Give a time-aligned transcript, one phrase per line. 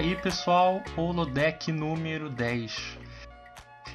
[0.00, 2.96] Aí, pessoal, holodeck número 10.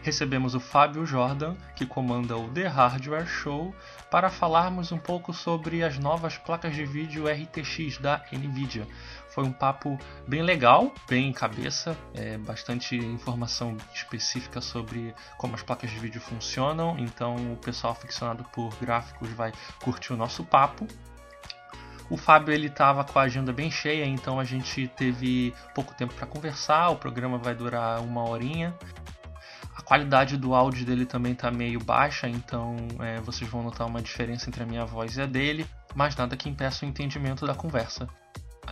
[0.03, 3.73] Recebemos o Fábio Jordan, que comanda o The Hardware Show,
[4.11, 8.87] para falarmos um pouco sobre as novas placas de vídeo RTX da Nvidia.
[9.29, 9.97] Foi um papo
[10.27, 16.99] bem legal, bem cabeça, é, bastante informação específica sobre como as placas de vídeo funcionam,
[16.99, 20.87] então o pessoal aficionado por gráficos vai curtir o nosso papo.
[22.09, 26.13] O Fábio ele estava com a agenda bem cheia, então a gente teve pouco tempo
[26.13, 26.89] para conversar.
[26.89, 28.75] O programa vai durar uma horinha.
[29.75, 34.01] A qualidade do áudio dele também está meio baixa, então é, vocês vão notar uma
[34.01, 37.53] diferença entre a minha voz e a dele, mas nada que impeça o entendimento da
[37.53, 38.07] conversa.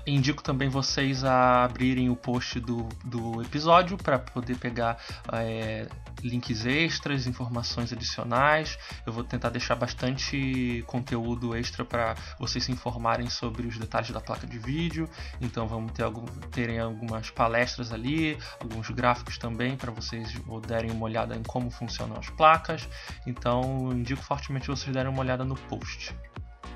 [0.05, 4.97] Indico também vocês a abrirem o post do, do episódio para poder pegar
[5.31, 5.87] é,
[6.21, 8.77] links extras, informações adicionais.
[9.05, 14.19] Eu vou tentar deixar bastante conteúdo extra para vocês se informarem sobre os detalhes da
[14.19, 15.09] placa de vídeo.
[15.39, 20.33] Então vamos ter algum, terem algumas palestras ali, alguns gráficos também para vocês
[20.67, 22.87] derem uma olhada em como funcionam as placas.
[23.25, 26.13] Então indico fortemente vocês derem uma olhada no post.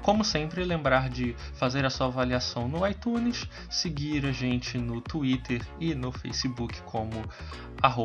[0.02, 5.62] Como sempre, lembrar de fazer a sua avaliação no iTunes, seguir a gente no Twitter
[5.80, 7.24] e no Facebook como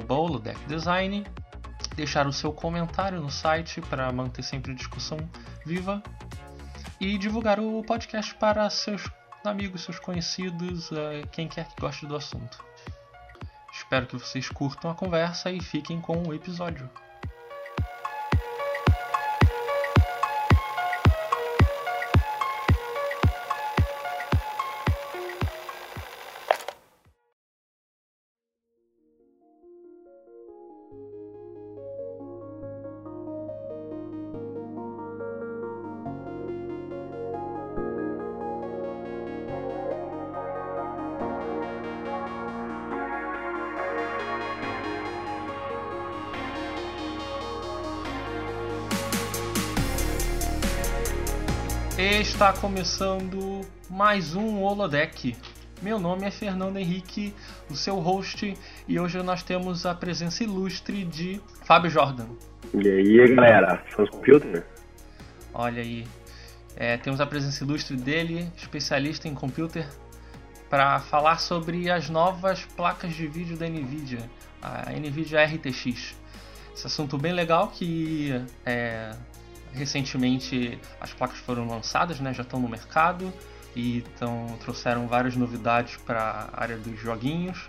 [0.08, 1.24] holodeckdesign,
[1.94, 5.18] deixar o seu comentário no site para manter sempre a discussão
[5.64, 6.02] viva
[7.00, 9.08] e divulgar o podcast para seus
[9.44, 12.64] amigos, seus conhecidos, eh, quem quer que goste do assunto.
[13.72, 16.88] Espero que vocês curtam a conversa e fiquem com o episódio.
[52.22, 55.36] Está começando mais um Holodeck.
[55.82, 57.34] Meu nome é Fernando Henrique,
[57.68, 58.56] o seu host,
[58.86, 62.26] e hoje nós temos a presença ilustre de Fábio Jordan.
[62.72, 64.64] E aí, galera, fãs computer?
[65.52, 66.06] Olha aí,
[66.76, 69.84] é, temos a presença ilustre dele, especialista em computer,
[70.70, 74.30] para falar sobre as novas placas de vídeo da Nvidia,
[74.62, 76.14] a Nvidia RTX.
[76.72, 78.30] Esse assunto bem legal que
[78.64, 79.10] é,
[79.72, 83.32] recentemente as placas foram lançadas, né, já estão no mercado
[83.74, 87.68] e então trouxeram várias novidades para a área dos joguinhos.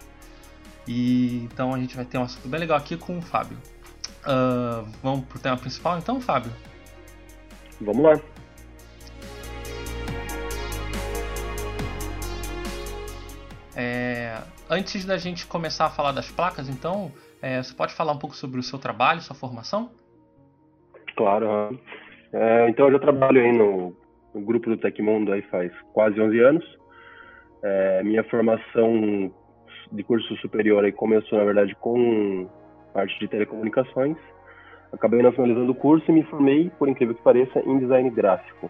[0.86, 3.58] E então a gente vai ter um assunto bem legal aqui com o Fábio.
[4.22, 6.52] Uh, vamos pro tema principal então, Fábio?
[7.80, 8.20] Vamos lá.
[13.76, 14.40] É,
[14.70, 18.36] antes da gente começar a falar das placas, então, é, você pode falar um pouco
[18.36, 19.90] sobre o seu trabalho, sua formação?
[21.16, 21.80] Claro.
[22.32, 23.96] É, então, eu já trabalho aí no,
[24.34, 26.80] no, grupo do Tecmundo aí faz quase 11 anos.
[27.64, 29.32] É, minha formação
[29.92, 32.50] de curso superior aí começou, na verdade, com
[32.94, 34.18] parte de telecomunicações.
[34.92, 38.70] Acabei não finalizando o curso e me formei, por incrível que pareça, em design gráfico.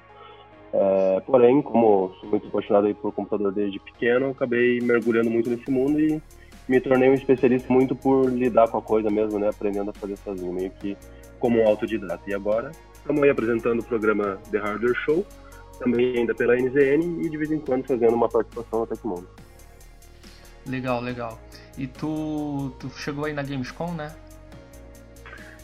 [0.74, 5.70] É, porém, como sou muito apaixonado aí por computador desde pequeno, acabei mergulhando muito nesse
[5.70, 6.22] mundo e
[6.68, 9.50] me tornei um especialista muito por lidar com a coisa mesmo, né?
[9.50, 10.98] Aprendendo a fazer sozinho, meio que
[11.44, 12.24] como um autodidata.
[12.26, 15.28] E agora estamos aí apresentando o programa The Hardware Show,
[15.78, 19.28] também ainda pela NZN e de vez em quando fazendo uma participação no Tecmundo.
[20.66, 21.38] Legal, legal.
[21.78, 24.16] E tu, tu chegou aí na Gamescom, né?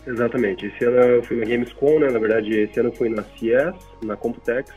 [0.05, 0.65] Exatamente.
[0.65, 2.09] Esse ano eu fui na Gamescom, né?
[2.09, 4.69] Na verdade, esse ano eu fui na CS, na Computex,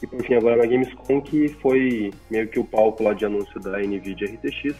[0.00, 3.58] e por fim agora na Gamescom, que foi meio que o palco lá de anúncio
[3.58, 4.76] da NVIDIA RTX.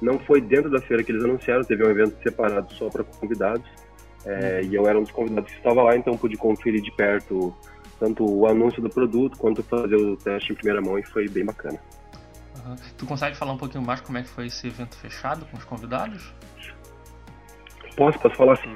[0.00, 3.68] Não foi dentro da feira que eles anunciaram, teve um evento separado só para convidados.
[4.24, 7.54] É, e eu era um dos convidados que estava lá, então pude conferir de perto
[7.98, 11.44] tanto o anúncio do produto quanto fazer o teste em primeira mão e foi bem
[11.44, 11.78] bacana.
[12.64, 12.76] Uhum.
[12.96, 15.64] Tu consegue falar um pouquinho mais como é que foi esse evento fechado com os
[15.64, 16.32] convidados?
[17.96, 18.74] Posso, posso falar sim.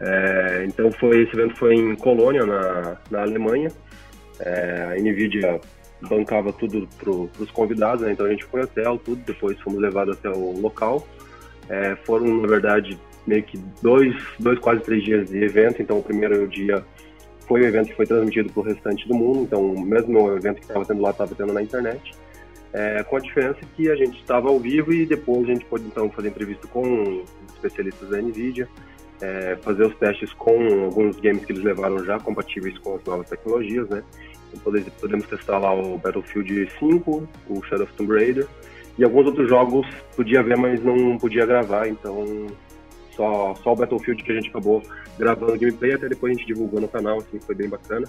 [0.00, 3.70] É, então foi esse evento foi em Colônia, na, na Alemanha.
[4.40, 5.60] É, a Nvidia
[6.02, 8.12] bancava tudo para os convidados, né?
[8.12, 11.06] então a gente foi hotel, tudo, depois fomos levados até o local.
[11.68, 15.82] É, foram, na verdade, meio que dois, dois, quase três dias de evento.
[15.82, 16.84] Então, o primeiro dia
[17.46, 19.42] foi o evento que foi transmitido para o restante do mundo.
[19.42, 22.14] Então, o mesmo evento que estava tendo lá estava tendo na internet.
[22.72, 25.84] É, com a diferença que a gente estava ao vivo e depois a gente pôde
[25.86, 28.68] então fazer entrevista com especialistas da NVIDIA,
[29.22, 33.28] é, fazer os testes com alguns games que eles levaram já compatíveis com as novas
[33.28, 34.02] tecnologias, né?
[34.52, 38.46] Então, podemos testar lá o Battlefield 5, o Shadow of Tomb Raider
[38.98, 39.86] E alguns outros jogos
[40.16, 42.46] podia ver, mas não podia gravar, então
[43.18, 44.80] só, só o Battlefield que a gente acabou
[45.18, 48.06] gravando gameplay, até depois a gente divulgou no canal, assim, foi bem bacana.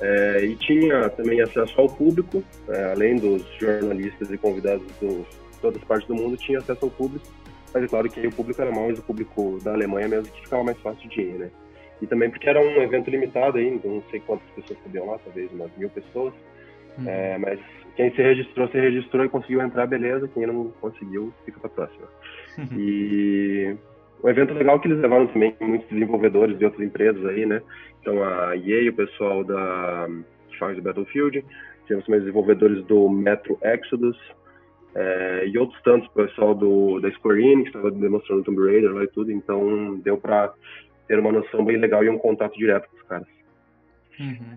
[0.00, 5.24] É, e tinha também acesso ao público, é, além dos jornalistas e convidados de
[5.62, 7.26] todas as partes do mundo, tinha acesso ao público.
[7.72, 10.62] Mas é claro que o público era mais o público da Alemanha mesmo, que ficava
[10.62, 11.50] mais fácil de ir, né?
[12.02, 15.18] E também porque era um evento limitado aí, então não sei quantas pessoas podiam lá,
[15.24, 16.34] talvez umas mil pessoas.
[16.98, 17.08] Uhum.
[17.08, 17.58] É, mas
[17.96, 20.28] quem se registrou, se registrou e conseguiu entrar, beleza.
[20.28, 22.08] Quem não conseguiu, fica para próxima.
[22.76, 23.76] E
[24.24, 27.62] um evento legal que eles levaram também muitos desenvolvedores de outras empresas aí, né?
[28.00, 30.08] Então a EA, o pessoal da
[30.58, 31.44] Charles Battlefield,
[31.84, 34.16] tivemos também desenvolvedores do Metro Exodus,
[34.94, 38.92] é, e outros tantos, o pessoal do, da Square Enix, que estava demonstrando Tomb Raider
[38.92, 40.54] lá e tudo, então deu para
[41.06, 43.26] ter uma noção bem legal e um contato direto com os caras.
[44.18, 44.56] Uhum.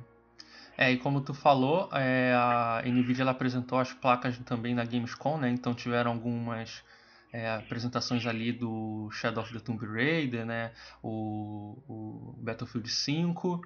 [0.77, 5.49] É, e como tu falou, é, a NVIDIA apresentou as placas também na Gamescom, né?
[5.49, 6.85] Então tiveram algumas
[7.31, 10.71] é, apresentações ali do Shadow of the Tomb Raider, né?
[11.03, 13.61] O, o Battlefield 5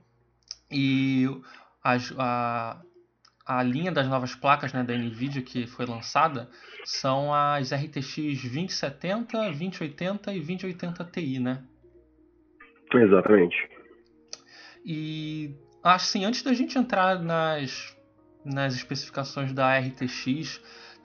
[0.72, 1.28] e
[1.84, 2.82] as, a,
[3.46, 6.50] a linha das novas placas né, da NVIDIA que foi lançada
[6.86, 11.64] são as RTX 2070, 2080 e 2080 Ti, né?
[12.94, 13.70] Exatamente.
[14.86, 17.96] E assim, antes da gente entrar nas,
[18.44, 20.62] nas especificações da RTX,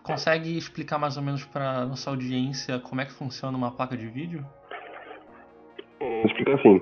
[0.06, 4.06] consegue explicar mais ou menos para nossa audiência como é que funciona uma placa de
[4.06, 4.44] vídeo?
[6.00, 6.80] Vou explicar assim.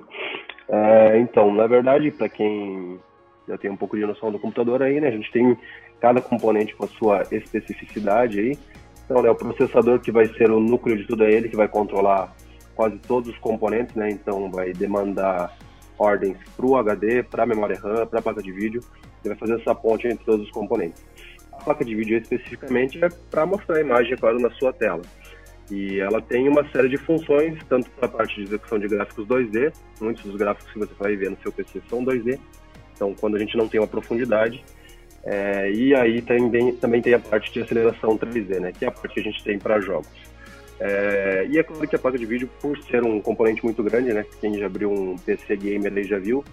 [0.69, 2.99] É, então, na verdade, para quem
[3.47, 5.57] já tem um pouco de noção do computador aí, né, a gente tem
[5.99, 8.57] cada componente com a sua especificidade aí.
[9.05, 11.67] Então, né, o processador que vai ser o núcleo de tudo é ele que vai
[11.67, 12.35] controlar
[12.75, 14.09] quase todos os componentes, né?
[14.09, 15.55] Então vai demandar
[15.97, 18.81] ordens para o HD, para a memória RAM, para a placa de vídeo,
[19.23, 21.03] e vai fazer essa ponte entre todos os componentes.
[21.59, 25.01] A placa de vídeo especificamente é para mostrar a imagem, claro, na sua tela.
[25.71, 29.27] E ela tem uma série de funções, tanto para a parte de execução de gráficos
[29.27, 32.39] 2D, muitos dos gráficos que você vai ver no seu PC são 2D,
[32.93, 34.63] então quando a gente não tem uma profundidade,
[35.23, 38.91] é, e aí também, também tem a parte de aceleração 3D, né, que é a
[38.91, 40.07] parte que a gente tem para jogos.
[40.79, 44.13] É, e é claro que a placa de vídeo, por ser um componente muito grande,
[44.13, 44.25] né?
[44.41, 46.43] Quem já abriu um PC gamer aí já viu,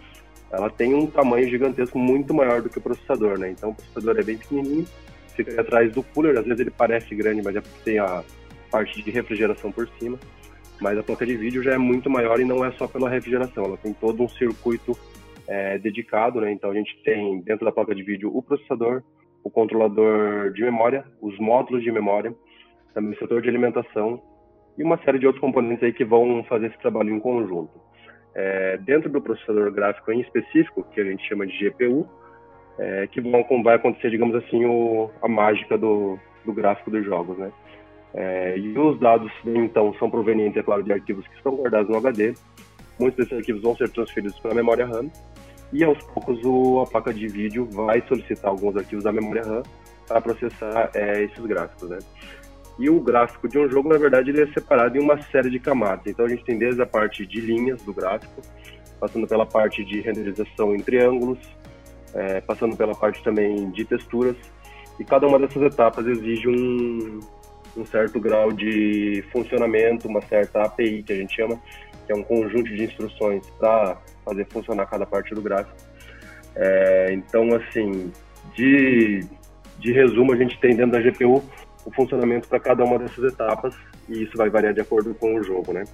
[0.52, 3.50] ela tem um tamanho gigantesco muito maior do que o processador, né?
[3.50, 4.86] Então o processador é bem pequenininho,
[5.34, 8.22] fica atrás do cooler, às vezes ele parece grande, mas é porque tem a
[8.70, 10.18] parte de refrigeração por cima.
[10.80, 13.64] Mas a placa de vídeo já é muito maior e não é só pela refrigeração,
[13.64, 14.96] ela tem todo um circuito
[15.48, 16.52] é, dedicado, né?
[16.52, 19.02] Então a gente tem dentro da placa de vídeo o processador,
[19.42, 22.34] o controlador de memória, os módulos de memória,
[22.92, 24.22] também o setor de alimentação
[24.76, 27.81] e uma série de outros componentes aí que vão fazer esse trabalho em conjunto.
[28.34, 32.08] É, dentro do processador gráfico em específico, que a gente chama de GPU,
[32.78, 37.36] é, que vão, vai acontecer, digamos assim, o, a mágica do, do gráfico dos jogos,
[37.36, 37.52] né?
[38.14, 41.96] É, e os dados, então, são provenientes, é claro, de arquivos que estão guardados no
[41.96, 42.34] HD.
[42.98, 45.10] Muitos desses arquivos vão ser transferidos para a memória RAM.
[45.72, 49.62] E aos poucos o, a placa de vídeo vai solicitar alguns arquivos da memória RAM
[50.06, 51.98] para processar é, esses gráficos, né?
[52.78, 55.58] E o gráfico de um jogo, na verdade, ele é separado em uma série de
[55.58, 56.06] camadas.
[56.06, 58.40] Então a gente tem desde a parte de linhas do gráfico,
[58.98, 61.38] passando pela parte de renderização em triângulos,
[62.14, 64.36] é, passando pela parte também de texturas.
[64.98, 67.20] E cada uma dessas etapas exige um,
[67.76, 71.60] um certo grau de funcionamento, uma certa API que a gente chama,
[72.06, 75.76] que é um conjunto de instruções para fazer funcionar cada parte do gráfico.
[76.54, 78.12] É, então, assim,
[78.54, 79.24] de,
[79.78, 81.42] de resumo, a gente tem dentro da GPU
[81.84, 83.74] o funcionamento para cada uma dessas etapas
[84.08, 85.84] e isso vai variar de acordo com o jogo, né?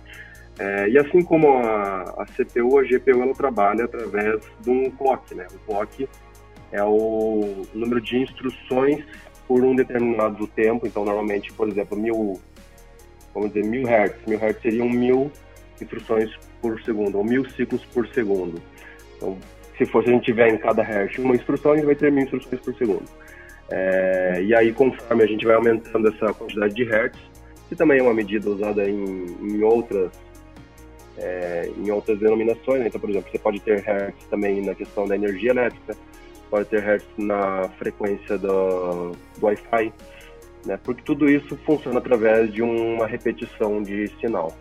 [0.59, 5.35] É, e assim como a, a, CPU, a GPU ela trabalha através de um clock,
[5.35, 5.47] né?
[5.55, 6.09] O clock
[6.73, 9.05] é o número de instruções
[9.47, 12.41] por um determinado tempo, então normalmente, por exemplo, mil,
[13.33, 15.31] vamos dizer, mil hertz, mil hertz seriam mil
[15.81, 16.31] instruções
[16.61, 18.61] por segundo, ou mil ciclos por segundo.
[19.17, 19.39] Então,
[19.79, 22.25] se fosse a gente tiver em cada hertz uma instrução, a gente vai ter mil
[22.25, 23.05] instruções por segundo.
[23.71, 27.19] É, e aí, conforme a gente vai aumentando essa quantidade de hertz,
[27.69, 30.11] que também é uma medida usada em, em outras
[31.19, 32.87] é, em outras denominações, né?
[32.87, 35.97] então, por exemplo, você pode ter hertz também na questão da energia elétrica,
[36.49, 39.93] pode ter hertz na frequência do, do Wi-Fi,
[40.65, 40.79] né?
[40.83, 44.57] porque tudo isso funciona através de uma repetição de sinal.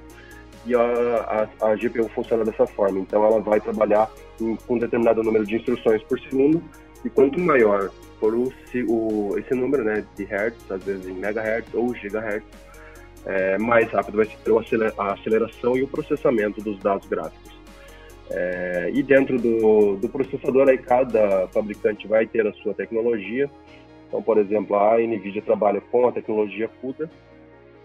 [0.65, 5.23] E a, a, a GPU funciona dessa forma, então ela vai trabalhar com um determinado
[5.23, 6.61] número de instruções por segundo,
[7.05, 8.51] e quanto maior for o,
[8.87, 12.45] o, esse número né, de hertz, às vezes em megahertz ou gigahertz,
[13.25, 17.57] é, mais rápido vai ser a aceleração e o processamento dos dados gráficos.
[18.29, 23.49] É, e dentro do, do processador, aí cada fabricante vai ter a sua tecnologia.
[24.07, 27.09] Então, por exemplo, a NVIDIA trabalha com a tecnologia CUDA,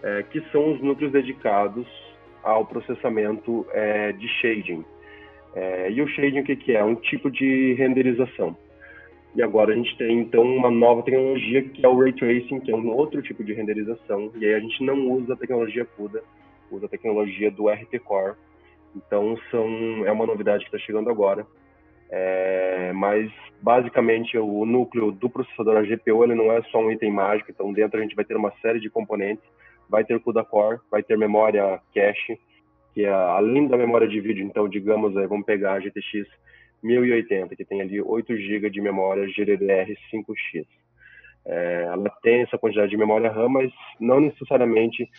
[0.01, 1.87] é, que são os núcleos dedicados
[2.41, 4.83] ao processamento é, de shading.
[5.55, 6.83] É, e o shading o que, que é?
[6.83, 8.57] Um tipo de renderização.
[9.35, 12.71] E agora a gente tem então uma nova tecnologia que é o Ray Tracing, que
[12.71, 14.31] é um outro tipo de renderização.
[14.35, 16.23] E aí a gente não usa a tecnologia CUDA,
[16.69, 18.35] usa a tecnologia do RT Core.
[18.95, 21.47] Então são, é uma novidade que está chegando agora.
[22.11, 27.11] É, mas basicamente o núcleo do processador, a GPU, ele não é só um item
[27.11, 27.49] mágico.
[27.49, 29.43] Então dentro a gente vai ter uma série de componentes.
[29.89, 32.39] Vai ter CUDA Core, vai ter memória cache,
[32.93, 34.45] que é além da memória de vídeo.
[34.45, 36.27] Então digamos, aí, vamos pegar a GTX
[36.83, 40.65] 1080, que tem ali 8 GB de memória GDDR5X.
[41.45, 45.09] É, ela tem essa quantidade de memória RAM, mas não necessariamente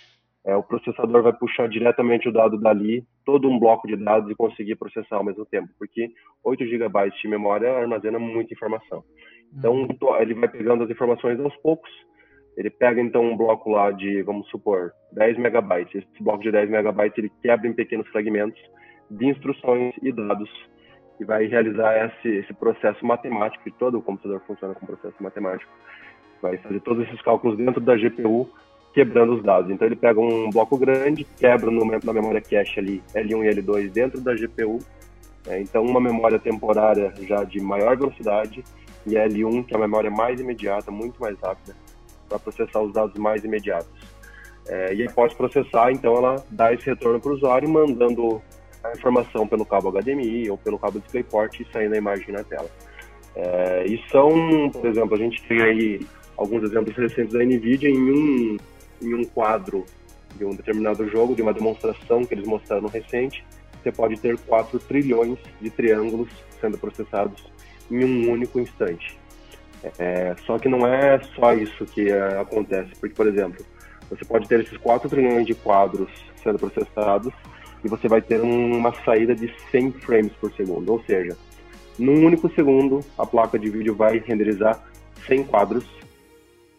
[0.44, 4.34] é, o processador vai puxar diretamente o dado dali, todo um bloco de dados e
[4.34, 6.10] conseguir processar ao mesmo tempo, porque
[6.42, 9.02] 8 GB de memória armazena muita informação.
[9.56, 10.16] Então, uhum.
[10.20, 11.90] ele vai pegando as informações aos poucos,
[12.56, 15.94] ele pega então um bloco lá de, vamos supor, 10 megabytes.
[15.94, 18.60] Esse bloco de 10 megabytes ele quebra em pequenos fragmentos
[19.10, 20.50] de instruções e dados
[21.18, 25.70] e vai realizar esse, esse processo matemático, e todo o computador funciona com processo matemático.
[26.42, 28.48] Vai fazer todos esses cálculos dentro da GPU,
[28.92, 29.70] quebrando os dados.
[29.70, 33.90] Então ele pega um bloco grande, quebra no, na memória cache ali L1 e L2
[33.90, 34.78] dentro da GPU.
[35.46, 38.64] É, então uma memória temporária já de maior velocidade
[39.06, 41.76] e L1 que é a memória mais imediata, muito mais rápida,
[42.28, 43.90] para processar os dados mais imediatos.
[44.66, 48.40] É, e após processar, então ela dá esse retorno para o usuário, mandando
[48.84, 52.68] a informação pelo cabo HDMI ou pelo cabo DisplayPort e saindo a imagem na tela.
[53.34, 58.10] É, e são, por exemplo, a gente tem aí alguns exemplos recentes da NVIDIA em
[58.10, 58.56] um,
[59.02, 59.84] em um quadro
[60.36, 63.44] de um determinado jogo, de uma demonstração que eles mostraram recente,
[63.82, 66.28] você pode ter 4 trilhões de triângulos
[66.60, 67.44] sendo processados
[67.90, 69.18] em um único instante.
[69.98, 73.64] É, só que não é só isso que é, acontece, porque, por exemplo,
[74.08, 76.10] você pode ter esses 4 trilhões de quadros
[76.42, 77.32] sendo processados
[77.84, 81.36] e você vai ter uma saída de 100 frames por segundo, ou seja,
[81.98, 84.82] num único segundo a placa de vídeo vai renderizar
[85.26, 85.84] 100 quadros,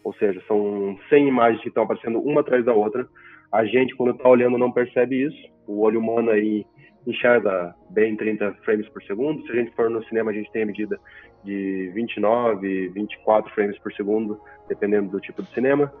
[0.04, 3.08] ou seja, são 100 imagens que estão aparecendo uma atrás da outra.
[3.50, 5.48] A gente, quando está olhando, não percebe isso.
[5.66, 6.64] O olho humano aí
[7.06, 9.44] enxerga bem 30 frames por segundo.
[9.46, 10.98] Se a gente for no cinema, a gente tem a medida
[11.44, 15.92] de 29, 24 frames por segundo, dependendo do tipo de cinema.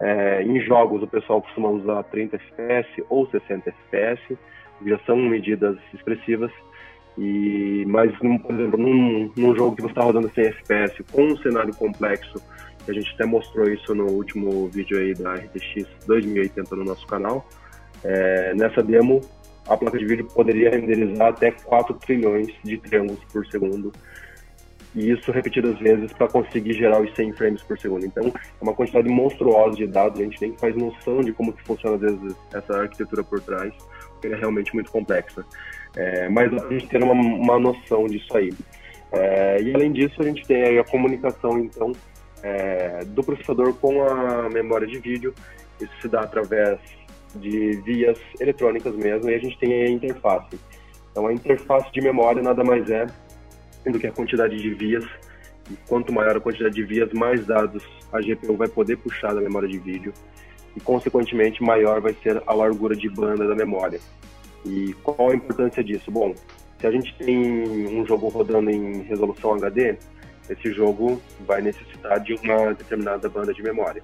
[0.00, 4.38] É, em jogos, o pessoal costuma usar 30 FPS ou 60 FPS,
[4.84, 6.50] já são medidas expressivas.
[7.18, 11.36] E, mas, por exemplo, num, num jogo que você está rodando 100 FPS com um
[11.38, 12.42] cenário complexo,
[12.88, 17.46] a gente até mostrou isso no último vídeo aí da RTX 2080 no nosso canal,
[18.02, 19.20] é, nessa demo
[19.68, 23.92] a placa de vídeo poderia renderizar até 4 trilhões de triângulos por segundo
[24.94, 28.04] e isso repetidas vezes para conseguir gerar os 100 frames por segundo.
[28.04, 31.62] Então, é uma quantidade monstruosa de dados, a gente nem faz noção de como que
[31.62, 33.72] funciona, às vezes, essa arquitetura por trás,
[34.12, 35.44] porque é realmente muito complexa.
[35.96, 38.52] É, mas a gente ter uma, uma noção disso aí.
[39.12, 41.92] É, e, além disso, a gente tem a comunicação, então,
[42.42, 45.34] é, do processador com a memória de vídeo.
[45.80, 46.78] Isso se dá através
[47.36, 50.58] de vias eletrônicas mesmo, e a gente tem a interface.
[51.10, 53.06] Então, a interface de memória nada mais é
[53.90, 55.04] do que a quantidade de vias.
[55.70, 59.40] E quanto maior a quantidade de vias, mais dados a GPU vai poder puxar da
[59.40, 60.12] memória de vídeo.
[60.76, 64.00] E, consequentemente, maior vai ser a largura de banda da memória.
[64.64, 66.10] E qual a importância disso?
[66.10, 66.34] Bom,
[66.80, 67.38] se a gente tem
[67.88, 69.96] um jogo rodando em resolução HD,
[70.48, 74.02] esse jogo vai necessitar de uma determinada banda de memória.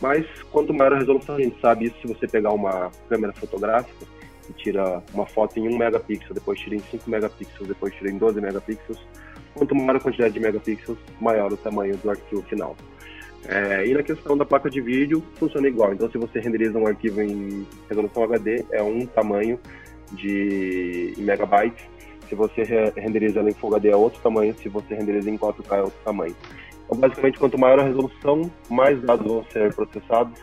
[0.00, 4.06] Mas quanto maior a resolução, a gente sabe isso se você pegar uma câmera fotográfica,
[4.46, 8.18] que tira uma foto em 1 megapixel, depois tira em 5 megapixels, depois tira em
[8.18, 9.00] 12 megapixels.
[9.54, 12.76] Quanto maior a quantidade de megapixels, maior o tamanho do arquivo final.
[13.46, 15.92] É, e na questão da placa de vídeo, funciona igual.
[15.92, 19.58] Então, se você renderiza um arquivo em resolução HD, é um tamanho
[20.12, 21.84] de megabytes.
[22.28, 22.62] Se você
[22.96, 24.54] renderiza ela em Full HD, é outro tamanho.
[24.54, 26.34] Se você renderiza em 4K, é outro tamanho.
[26.84, 30.40] Então, basicamente, quanto maior a resolução, mais dados vão ser processados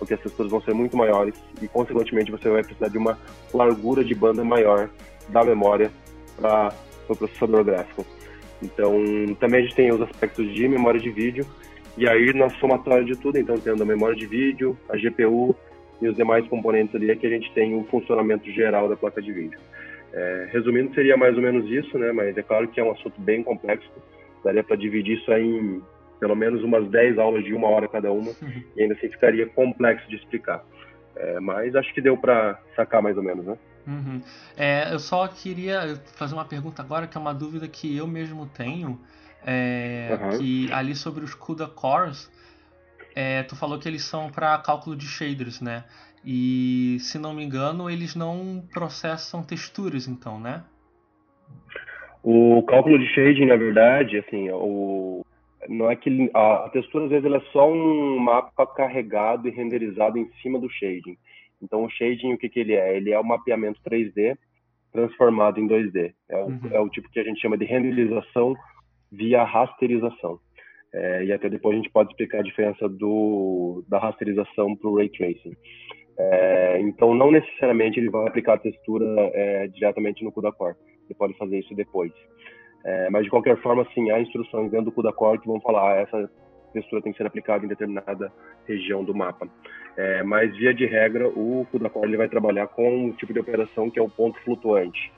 [0.00, 3.18] porque as texturas vão ser muito maiores e, consequentemente, você vai precisar de uma
[3.52, 4.88] largura de banda maior
[5.28, 5.92] da memória
[6.40, 6.72] para
[7.04, 8.04] o pro processador gráfico.
[8.62, 8.94] Então,
[9.38, 11.46] também a gente tem os aspectos de memória de vídeo,
[11.98, 15.54] e aí na somatória de tudo, então tendo a memória de vídeo, a GPU
[16.00, 19.20] e os demais componentes ali, é que a gente tem o funcionamento geral da placa
[19.20, 19.58] de vídeo.
[20.14, 22.10] É, resumindo, seria mais ou menos isso, né?
[22.10, 23.90] Mas é claro que é um assunto bem complexo,
[24.42, 25.82] daria para dividir isso em
[26.20, 28.62] pelo menos umas 10 aulas de uma hora cada uma, uhum.
[28.76, 30.62] e ainda assim ficaria complexo de explicar.
[31.16, 33.58] É, mas acho que deu para sacar mais ou menos, né?
[33.86, 34.20] Uhum.
[34.56, 38.46] É, eu só queria fazer uma pergunta agora, que é uma dúvida que eu mesmo
[38.46, 39.00] tenho.
[39.44, 40.38] é, uhum.
[40.38, 42.30] que ali sobre os CUDA cores,
[43.14, 45.84] é, tu falou que eles são para cálculo de shaders, né?
[46.24, 50.62] E se não me engano, eles não processam texturas, então, né?
[52.22, 55.24] O cálculo de shading, na verdade, assim, o,
[55.70, 60.18] não é que a, textura às vezes ela é só um mapa carregado e renderizado
[60.18, 61.16] em cima do shading.
[61.62, 62.96] Então o shading o que, que ele é?
[62.96, 64.36] Ele é o mapeamento 3D
[64.92, 66.12] transformado em 2D.
[66.28, 66.60] É o, uhum.
[66.72, 68.56] é o tipo que a gente chama de renderização
[69.12, 70.40] via rasterização.
[70.92, 74.96] É, e até depois a gente pode explicar a diferença do, da rasterização para o
[74.96, 75.54] ray tracing.
[76.18, 80.74] É, então, não necessariamente ele vai aplicar a textura é, diretamente no CUDA Core.
[81.06, 82.12] Ele pode fazer isso depois.
[82.84, 85.92] É, mas, de qualquer forma, sim, há instruções dentro do CUDA Core que vão falar
[85.92, 86.30] ah, essa
[86.72, 88.32] textura tem que ser aplicada em determinada
[88.66, 89.48] região do mapa.
[89.96, 93.40] É, mas, via de regra, o CUDA Core ele vai trabalhar com um tipo de
[93.40, 95.12] operação que é o ponto flutuante.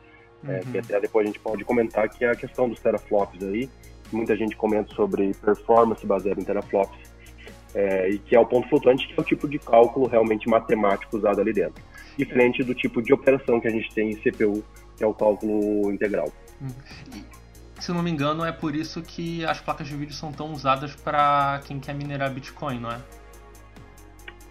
[0.45, 0.73] É, uhum.
[0.73, 3.71] que até depois a gente pode comentar que é a questão dos teraflops aí,
[4.11, 6.99] muita gente comenta sobre performance baseada em teraflops,
[7.75, 11.17] é, e que é o ponto flutuante, que é o tipo de cálculo realmente matemático
[11.17, 11.83] usado ali dentro.
[12.19, 14.63] Diferente do tipo de operação que a gente tem em CPU,
[14.97, 16.31] que é o cálculo integral.
[17.83, 20.95] Se não me engano, é por isso que as placas de vídeo são tão usadas
[20.95, 23.01] para quem quer minerar Bitcoin, não é?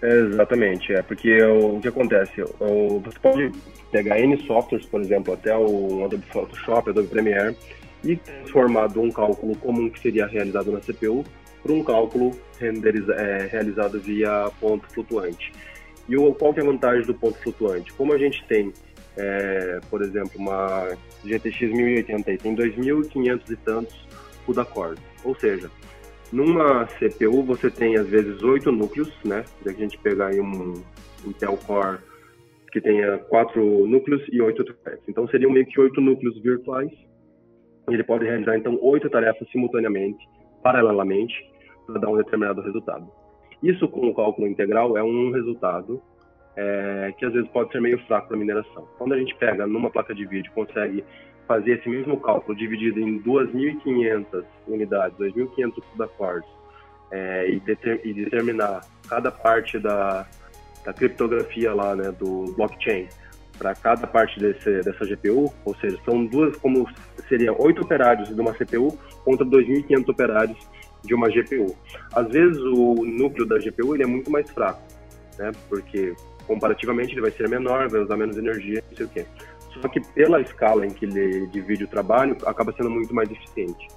[0.04, 2.42] Exatamente, é porque o, o que acontece?
[2.60, 3.52] O, você pode
[3.90, 7.56] pegar N softwares, por exemplo, até o Adobe Photoshop, Adobe Premiere,
[8.04, 11.24] e transformar um cálculo comum que seria realizado na CPU
[11.64, 15.54] para um cálculo é, realizado via ponto flutuante.
[16.10, 17.94] E o, qual que é a vantagem do ponto flutuante?
[17.94, 18.74] Como a gente tem,
[19.18, 20.88] é, por exemplo, uma
[21.24, 24.08] GTX 1080 e tem 2.500 e tantos
[24.46, 25.70] CUDA cores, ou seja,
[26.32, 29.44] numa CPU você tem às vezes oito núcleos, né?
[29.62, 30.82] Se a gente pegar aí um
[31.26, 32.00] Intel Core
[32.72, 35.04] que tenha quatro núcleos e oito threads.
[35.08, 36.90] Então seriam meio que oito núcleos virtuais.
[37.90, 40.26] Ele pode realizar então oito tarefas simultaneamente,
[40.64, 41.34] paralelamente,
[41.86, 43.12] para dar um determinado resultado.
[43.62, 46.02] Isso com o cálculo integral é um resultado
[46.56, 48.88] é, que às vezes pode ser meio fraco para mineração.
[48.98, 51.04] Quando a gente pega numa placa de vídeo consegue
[51.48, 56.46] fazer esse mesmo cálculo dividido em 2.500 unidades, 2.500 CUDA-cores,
[57.12, 57.62] é, e,
[58.06, 60.26] e, determinar cada parte da,
[60.86, 63.10] da criptografia lá, né, do blockchain
[63.58, 66.90] para cada parte desse, dessa GPU, ou seja, são duas, como
[67.28, 70.58] seria oito operários de uma CPU contra 2.500 operários
[71.04, 71.76] de uma GPU.
[72.14, 74.82] Às vezes o núcleo da GPU ele é muito mais fraco,
[75.38, 75.52] né?
[75.70, 76.16] Porque
[76.48, 79.26] comparativamente ele vai ser menor, vai usar menos energia, não sei o quê.
[79.82, 83.88] Só que pela escala em que ele divide o trabalho, acaba sendo muito mais eficiente.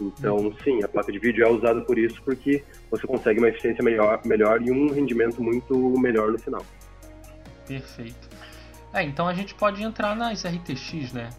[0.00, 0.54] Então, uhum.
[0.62, 4.20] sim, a placa de vídeo é usada por isso, porque você consegue uma eficiência melhor,
[4.24, 6.64] melhor e um rendimento muito melhor no final.
[7.66, 8.28] Perfeito.
[8.92, 11.30] É, então a gente pode entrar nas RTX, né?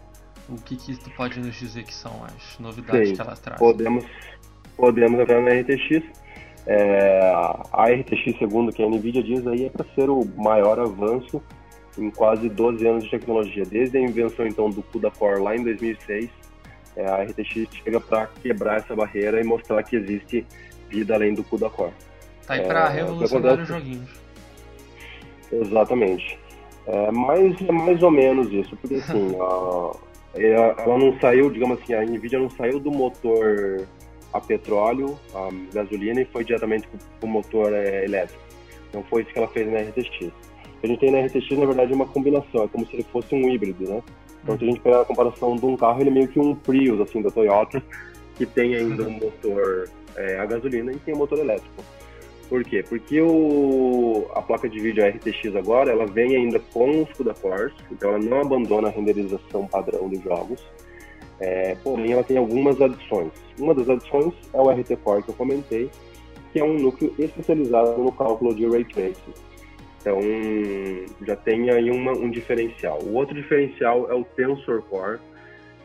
[0.48, 3.58] O que, que tu pode nos dizer que são as novidades sim, que ela traz?
[3.58, 4.04] Podemos,
[4.76, 6.25] podemos entrar na RTX.
[6.66, 7.32] É,
[7.72, 11.40] a RTX, segundo que a NVIDIA diz aí, é para ser o maior avanço
[11.96, 13.64] em quase 12 anos de tecnologia.
[13.64, 16.28] Desde a invenção então do CUDA Core lá em 2006,
[16.96, 20.44] é, a RTX chega para quebrar essa barreira e mostrar que existe
[20.88, 21.92] vida além do CUDA Core.
[22.46, 24.10] Tá aí para é, revolucionar os joguinhos.
[25.52, 26.38] Exatamente.
[26.86, 29.92] É, mas é mais ou menos isso, porque assim, a,
[30.82, 33.86] ela não saiu, digamos assim, a NVIDIA não saiu do motor
[34.32, 38.42] a petróleo, a gasolina e foi diretamente para o motor é, elétrico.
[38.88, 40.32] Então foi isso que ela fez na RTX.
[40.82, 43.48] A gente tem na RTX, na verdade, uma combinação, é como se ele fosse um
[43.48, 44.02] híbrido, né?
[44.42, 46.54] Então, se a gente pegar a comparação de um carro, ele é meio que um
[46.54, 47.82] Prius, assim, da Toyota,
[48.36, 51.82] que tem ainda um motor é, a gasolina e tem um motor elétrico.
[52.48, 52.84] Por quê?
[52.88, 57.74] Porque o, a placa de vídeo RTX agora, ela vem ainda com os CUDA cores,
[57.90, 60.62] então ela não abandona a renderização padrão dos jogos,
[61.40, 63.32] é, porém, ela tem algumas adições.
[63.58, 65.90] Uma das adições é o RT Core que eu comentei,
[66.52, 69.34] que é um núcleo especializado no cálculo de Ray Tracing.
[70.00, 70.20] Então,
[71.26, 73.00] já tem aí uma, um diferencial.
[73.02, 75.18] O outro diferencial é o Tensor Core,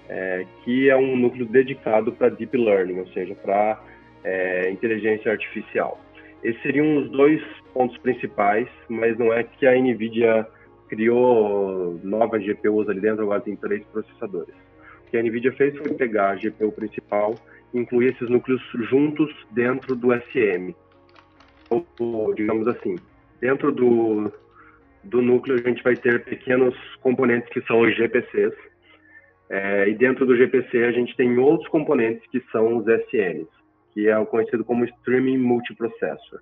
[0.07, 3.81] é, que é um núcleo dedicado para Deep Learning, ou seja, para
[4.23, 5.99] é, inteligência artificial.
[6.43, 7.41] Esses seriam os dois
[7.73, 10.47] pontos principais, mas não é que a NVIDIA
[10.87, 14.53] criou novas GPUs ali dentro, agora tem três processadores
[15.11, 17.35] que a NVIDIA fez foi pegar a GPU principal
[17.73, 20.73] e incluir esses núcleos juntos dentro do SM.
[21.69, 22.95] Ou, digamos assim,
[23.39, 24.31] dentro do,
[25.03, 28.55] do núcleo a gente vai ter pequenos componentes que são os GPCs,
[29.49, 33.49] é, e dentro do GPC a gente tem outros componentes que são os SMs,
[33.93, 36.39] que é o conhecido como Streaming Multiprocessor.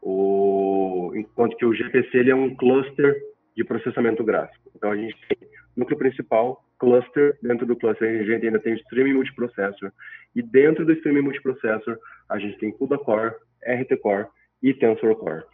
[0.00, 3.20] O, enquanto que o GPC ele é um cluster
[3.54, 4.70] de processamento gráfico.
[4.74, 7.38] Então a gente tem núcleo principal, cluster.
[7.42, 9.92] Dentro do cluster, a gente ainda tem streaming multiprocessor.
[10.34, 11.96] E dentro do streaming multiprocessor,
[12.28, 14.26] a gente tem CUDA Core, RT Core
[14.62, 15.44] e Tensor Core.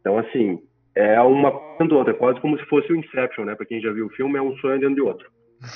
[0.00, 0.58] Então, assim,
[0.94, 3.54] é uma dentro outra, é quase como se fosse o Inception, né?
[3.54, 5.30] Para quem já viu o filme, é um sonho dentro de outro.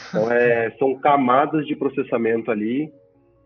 [0.08, 2.90] Então, é, são camadas de processamento ali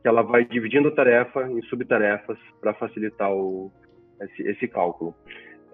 [0.03, 3.73] que ela vai dividindo a tarefa em subtarefas para facilitar o,
[4.21, 5.15] esse, esse cálculo.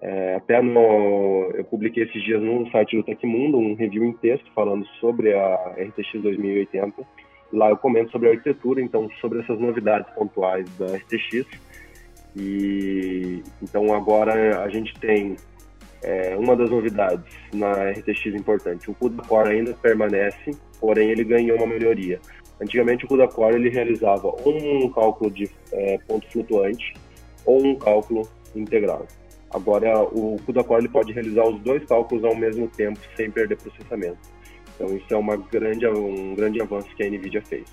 [0.01, 4.51] É, até no, eu publiquei esses dias no site do Tecmundo um review em texto
[4.53, 7.01] falando sobre a RTX 2080.
[7.51, 11.45] E lá eu comento sobre a arquitetura, então sobre essas novidades pontuais da RTX.
[12.35, 15.37] E então agora a gente tem
[16.03, 18.91] é, uma das novidades na RTX importante.
[18.91, 22.19] O CUDA Core ainda permanece, porém ele ganhou uma melhoria.
[22.61, 26.93] Antigamente o CUDA Core ele realizava um cálculo de é, ponto flutuante
[27.45, 29.07] ou um cálculo integral.
[29.53, 33.57] Agora o CUDA Core ele pode realizar os dois cálculos ao mesmo tempo sem perder
[33.57, 34.17] processamento.
[34.75, 37.65] Então isso é uma grande, um grande avanço que a NVIDIA fez.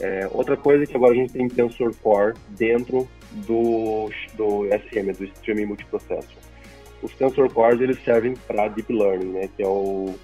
[0.00, 3.08] É, outra coisa é que agora a gente tem Tensor Core dentro
[3.46, 6.42] do, do SM, do Streaming Multiprocessor.
[7.02, 10.14] Os Tensor Cores eles servem para Deep Learning, né, que é o,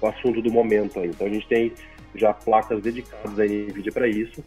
[0.00, 1.00] o assunto do momento.
[1.00, 1.08] Aí.
[1.08, 1.72] Então a gente tem
[2.14, 4.42] já placas dedicadas da NVIDIA para isso,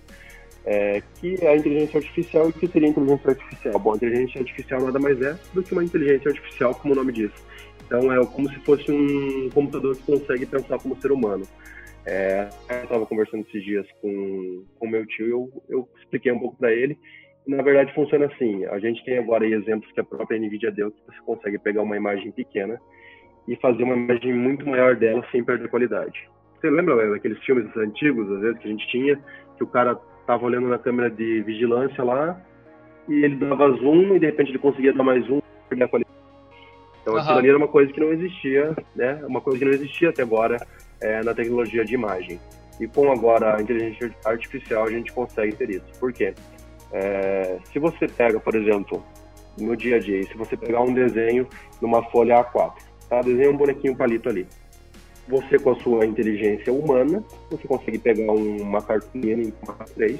[0.69, 2.49] é, que é a inteligência artificial.
[2.49, 3.79] E que seria inteligência artificial?
[3.79, 7.31] Bom, inteligência artificial nada mais é do que uma inteligência artificial, como o nome diz.
[7.85, 11.43] Então é como se fosse um computador que consegue pensar como ser humano.
[12.05, 16.55] É, eu estava conversando esses dias com o meu tio, eu, eu expliquei um pouco
[16.55, 16.97] para ele.
[17.47, 18.63] E, na verdade, funciona assim.
[18.65, 21.97] A gente tem agora exemplos que a própria NVIDIA deu, que você consegue pegar uma
[21.97, 22.79] imagem pequena
[23.47, 26.29] e fazer uma imagem muito maior dela sem perder qualidade.
[26.61, 29.19] Você lembra daqueles filmes antigos, às vezes, que a gente tinha,
[29.57, 29.99] que o cara
[30.29, 32.39] estava olhando na câmera de vigilância lá
[33.07, 35.87] e ele dava zoom e de repente ele conseguia dar mais zoom e perder a
[35.87, 36.15] qualidade.
[37.01, 37.19] Então uhum.
[37.19, 39.19] aquilo ali era uma coisa que não existia, né?
[39.25, 40.63] Uma coisa que não existia até agora
[41.01, 42.39] é, na tecnologia de imagem.
[42.79, 45.85] E com agora a inteligência artificial a gente consegue ter isso.
[45.99, 46.35] Por quê?
[46.93, 49.03] É, se você pega, por exemplo,
[49.57, 51.47] no dia a dia, se você pegar um desenho
[51.81, 52.73] numa folha A4,
[53.09, 53.21] tá?
[53.21, 54.47] Desenha um bonequinho palito ali
[55.29, 59.53] você com a sua inteligência humana, você consegue pegar uma cartolina em
[59.95, 60.19] 3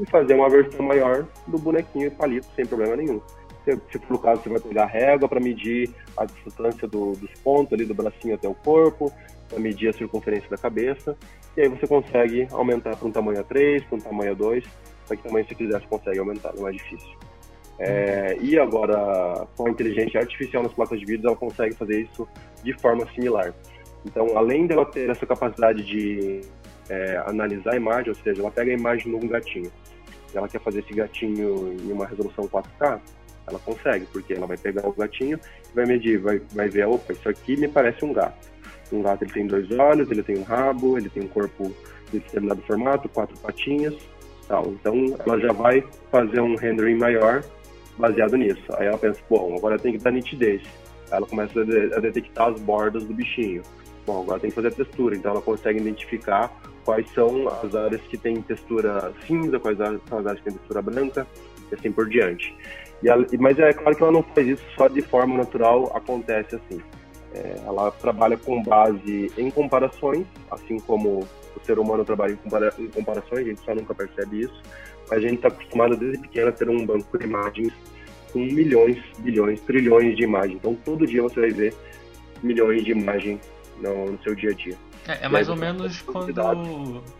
[0.00, 3.20] e fazer uma versão maior do bonequinho e palito sem problema nenhum.
[3.64, 7.12] Se, se for o caso, você vai pegar a régua para medir a distância do,
[7.12, 9.12] dos pontos ali do bracinho até o corpo,
[9.48, 11.16] para medir a circunferência da cabeça,
[11.56, 14.64] e aí você consegue aumentar para um tamanho A3, para um tamanho A2,
[15.06, 17.16] para que tamanho você quiser você consegue aumentar, não é difícil.
[17.78, 22.26] É, e agora, com a inteligência artificial nas placas de vídeo, ela consegue fazer isso
[22.64, 23.54] de forma similar.
[24.04, 26.40] Então, além dela ter essa capacidade de
[26.88, 29.70] é, analisar a imagem, ou seja, ela pega a imagem um gatinho,
[30.34, 33.00] ela quer fazer esse gatinho em uma resolução 4K,
[33.46, 35.38] ela consegue, porque ela vai pegar o gatinho
[35.70, 38.50] e vai medir, vai, vai ver, opa, isso aqui me parece um gato.
[38.92, 41.74] Um gato ele tem dois olhos, ele tem um rabo, ele tem um corpo
[42.10, 43.94] de determinado formato, quatro patinhas,
[44.46, 44.66] tal.
[44.68, 47.42] Então ela já vai fazer um rendering maior
[47.98, 48.62] baseado nisso.
[48.74, 50.62] Aí ela pensa, bom, agora tem que dar nitidez.
[51.10, 53.62] Ela começa a detectar as bordas do bichinho.
[54.06, 56.52] Bom, agora tem que fazer a textura, então ela consegue identificar
[56.84, 60.82] quais são as áreas que têm textura cinza, quais são as áreas que têm textura
[60.82, 61.26] branca,
[61.70, 62.54] e assim por diante.
[63.04, 66.80] Ela, mas é claro que ela não faz isso só de forma natural, acontece assim.
[67.34, 71.20] É, ela trabalha com base em comparações, assim como
[71.56, 74.62] o ser humano trabalha em, compara em comparações, a gente só nunca percebe isso.
[75.08, 77.72] Mas a gente está acostumado desde pequeno a ter um banco de imagens
[78.32, 80.56] com milhões, bilhões, trilhões de imagens.
[80.56, 81.74] Então todo dia você vai ver
[82.42, 83.40] milhões de imagens
[83.82, 84.76] no, no seu dia a dia.
[85.06, 86.30] É, é mais ou menos quando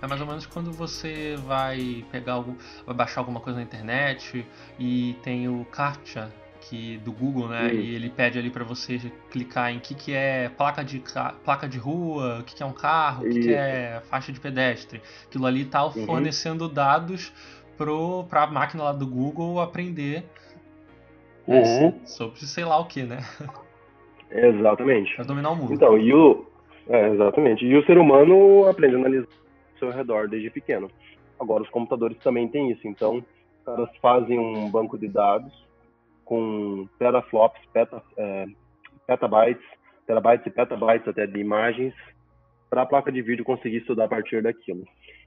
[0.01, 4.47] é mais ou menos quando você vai pegar algo, vai baixar alguma coisa na internet
[4.79, 7.75] e tem o CAPTCHA que do Google, né?
[7.75, 11.03] E ele pede ali para você clicar em que que é placa de
[11.45, 14.39] placa de rua, o que que é um carro, o que, que é faixa de
[14.39, 15.03] pedestre.
[15.27, 16.07] Aquilo ali tá uhum.
[16.07, 17.33] fornecendo dados
[17.77, 20.25] pro para a máquina lá do Google aprender
[21.49, 21.99] uhum.
[22.07, 23.25] sobre sei lá o que, né?
[24.31, 25.15] Exatamente.
[25.17, 25.75] Pra dominar o mundo.
[25.75, 26.47] Então, e o
[26.89, 27.65] é, exatamente.
[27.65, 30.91] E o ser humano aprende a analisar o seu redor desde pequeno.
[31.39, 32.87] Agora, os computadores também têm isso.
[32.87, 35.53] Então, os caras fazem um banco de dados
[36.25, 38.47] com teraflops, peta, é,
[39.07, 39.65] petabytes,
[40.07, 41.95] terabytes e petabytes até de imagens
[42.71, 44.85] para a placa de vídeo conseguir estudar a partir daquilo.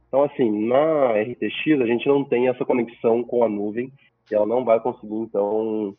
[0.08, 3.92] Então, assim, na RTX a gente não tem essa conexão com a nuvem
[4.32, 5.96] e ela não vai conseguir, então,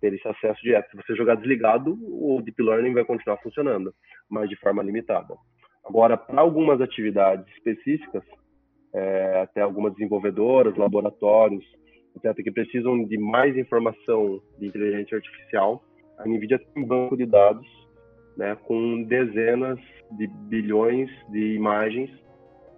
[0.00, 0.90] ter esse acesso direto.
[0.90, 3.92] Se você jogar desligado, o Deep Learning vai continuar funcionando,
[4.28, 5.34] mas de forma limitada.
[5.84, 8.22] Agora, para algumas atividades específicas,
[8.94, 11.64] é, até algumas desenvolvedoras, laboratórios,
[12.16, 15.82] etc., que precisam de mais informação de inteligência artificial,
[16.18, 17.66] a NVIDIA tem um banco de dados
[18.36, 19.78] né, com dezenas
[20.12, 22.10] de bilhões de imagens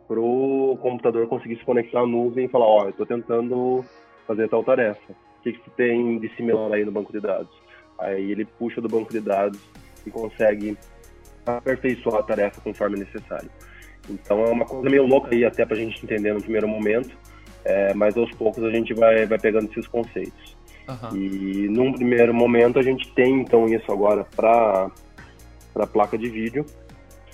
[0.06, 3.84] para o computador conseguir se conectar à nuvem e falar, ó, oh, eu estou tentando
[4.26, 5.14] fazer tal tarefa.
[5.42, 7.50] O que, que tem de similar aí no banco de dados?
[7.98, 9.58] Aí ele puxa do banco de dados
[10.06, 10.78] e consegue
[11.44, 13.50] aperfeiçoar a tarefa conforme necessário.
[14.08, 17.10] Então é uma coisa meio louca aí até para a gente entender no primeiro momento,
[17.64, 20.56] é, mas aos poucos a gente vai, vai pegando esses conceitos.
[20.88, 21.16] Uhum.
[21.16, 24.90] E num primeiro momento a gente tem então isso agora para
[25.74, 26.64] a placa de vídeo.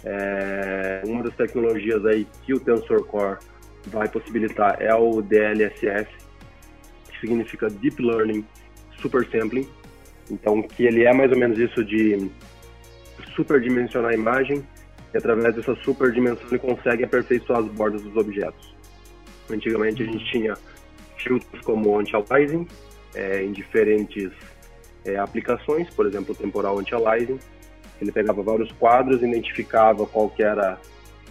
[0.03, 3.39] É, uma das tecnologias aí que o Tensor Core
[3.89, 6.09] vai possibilitar é o DLSS,
[7.19, 8.45] que significa Deep Learning
[9.01, 9.69] Super Sampling.
[10.31, 12.31] Então, que ele é mais ou menos isso de
[13.35, 14.65] superdimensionar a imagem
[15.13, 18.75] e através dessa superdimensão ele consegue aperfeiçoar as bordas dos objetos.
[19.51, 20.55] Antigamente a gente tinha
[21.17, 22.67] filtros como anti-aliasing
[23.15, 24.31] é, em diferentes
[25.05, 27.39] é, aplicações, por exemplo, o temporal anti-aliasing.
[28.01, 30.79] Ele pegava vários quadros, identificava qual que era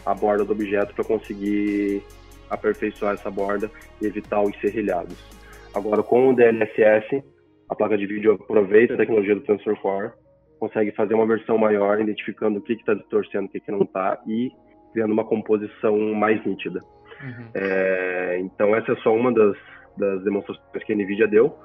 [0.06, 2.02] a borda do objeto para conseguir
[2.50, 3.70] aperfeiçoar essa borda
[4.02, 5.37] e evitar os serrilhados.
[5.78, 7.24] Agora, com o DLSS,
[7.70, 10.12] a placa de vídeo aproveita a tecnologia do Tensor Core,
[10.60, 14.20] consegue fazer uma versão maior, identificando o que está distorcendo, o que, que não está
[14.26, 14.52] e
[14.92, 16.80] criando uma composição mais nítida.
[17.22, 17.48] Uhum.
[17.54, 19.56] É, então essa é só uma das,
[19.98, 21.56] das demonstrações que a NVIDIA deu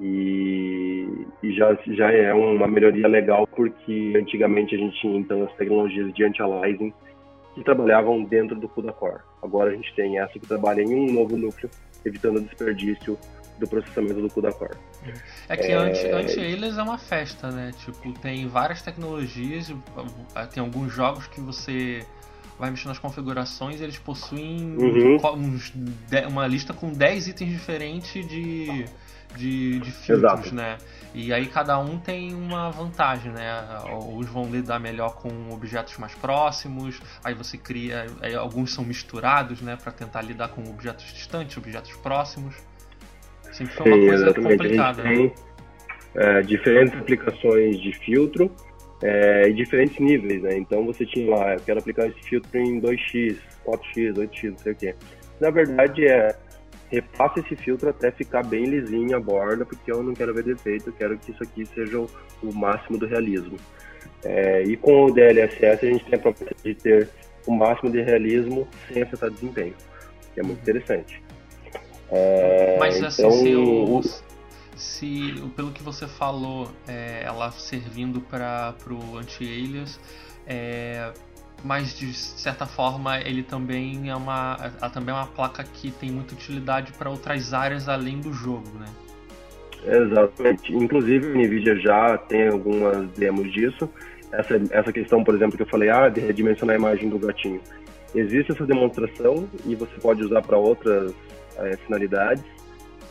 [0.00, 5.52] e, e, já, já é uma melhoria legal porque antigamente a gente tinha então as
[5.56, 6.92] tecnologias de anti-aliasing
[7.54, 9.20] que trabalhavam dentro do CUDA Core.
[9.42, 11.70] Agora a gente tem essa que trabalha em um novo núcleo,
[12.04, 13.18] evitando desperdício
[13.58, 14.76] do processamento do CUDA Core.
[15.48, 15.74] É que é...
[15.74, 17.72] anti-alias é uma festa, né?
[17.84, 19.72] Tipo, tem várias tecnologias,
[20.52, 22.06] tem alguns jogos que você
[22.58, 25.16] vai mexer nas configurações e eles possuem uhum.
[25.36, 25.72] uns,
[26.28, 28.84] uma lista com 10 itens diferentes de,
[29.36, 30.54] de, de filtros, Exato.
[30.54, 30.78] né?
[31.14, 33.48] E aí cada um tem uma vantagem, né?
[34.08, 38.06] Uns vão lidar melhor com objetos mais próximos, aí você cria.
[38.20, 39.76] Aí alguns são misturados, né?
[39.76, 42.54] Para tentar lidar com objetos distantes, objetos próximos.
[43.52, 44.56] Sempre foi uma Sim, coisa exatamente.
[44.58, 45.02] complicada.
[45.02, 45.32] A gente né?
[46.14, 48.50] tem é, diferentes aplicações de filtro
[49.02, 50.56] é, em diferentes níveis, né?
[50.56, 54.72] Então você tinha lá, eu quero aplicar esse filtro em 2x, 4x, 8x, não sei
[54.72, 54.94] o quê.
[55.40, 56.34] Na verdade é
[56.90, 60.88] repassa esse filtro até ficar bem lisinho a borda, porque eu não quero ver defeito,
[60.88, 62.10] eu quero que isso aqui seja o,
[62.42, 63.56] o máximo do realismo.
[64.24, 67.08] É, e com o DLSS a gente tem a proposta de ter
[67.46, 69.74] o máximo de realismo sem afetar desempenho,
[70.34, 71.22] que é muito interessante.
[72.10, 74.02] É, Mas assim, então, se o,
[74.76, 80.00] se, pelo que você falou, é, ela servindo para o anti-alias,
[80.46, 81.12] é,
[81.62, 86.10] mas de certa forma ele também é uma, ela também é uma placa que tem
[86.10, 88.86] muita utilidade para outras áreas além do jogo, né?
[89.84, 90.74] Exatamente.
[90.74, 93.88] Inclusive o Nvidia já tem algumas demos disso.
[94.30, 97.60] Essa, essa questão, por exemplo, que eu falei, ah, de redimensionar a imagem do gatinho.
[98.14, 101.12] Existe essa demonstração e você pode usar para outras
[101.58, 102.44] é, finalidades.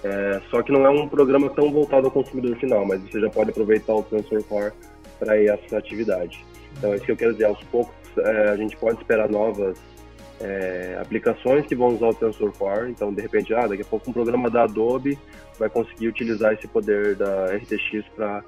[0.04, 3.30] É, só que não é um programa tão voltado ao consumidor final, mas você já
[3.30, 4.72] pode aproveitar o Tensor Core
[5.20, 6.46] para essa atividade.
[6.78, 7.46] Então, é isso que eu quero dizer.
[7.46, 9.78] Aos poucos, é, a gente pode esperar novas
[10.40, 12.92] é, aplicações que vão usar o Tensor Core.
[12.92, 15.18] Então, de repente, ah, daqui a pouco um programa da Adobe
[15.58, 18.44] vai conseguir utilizar esse poder da RTX para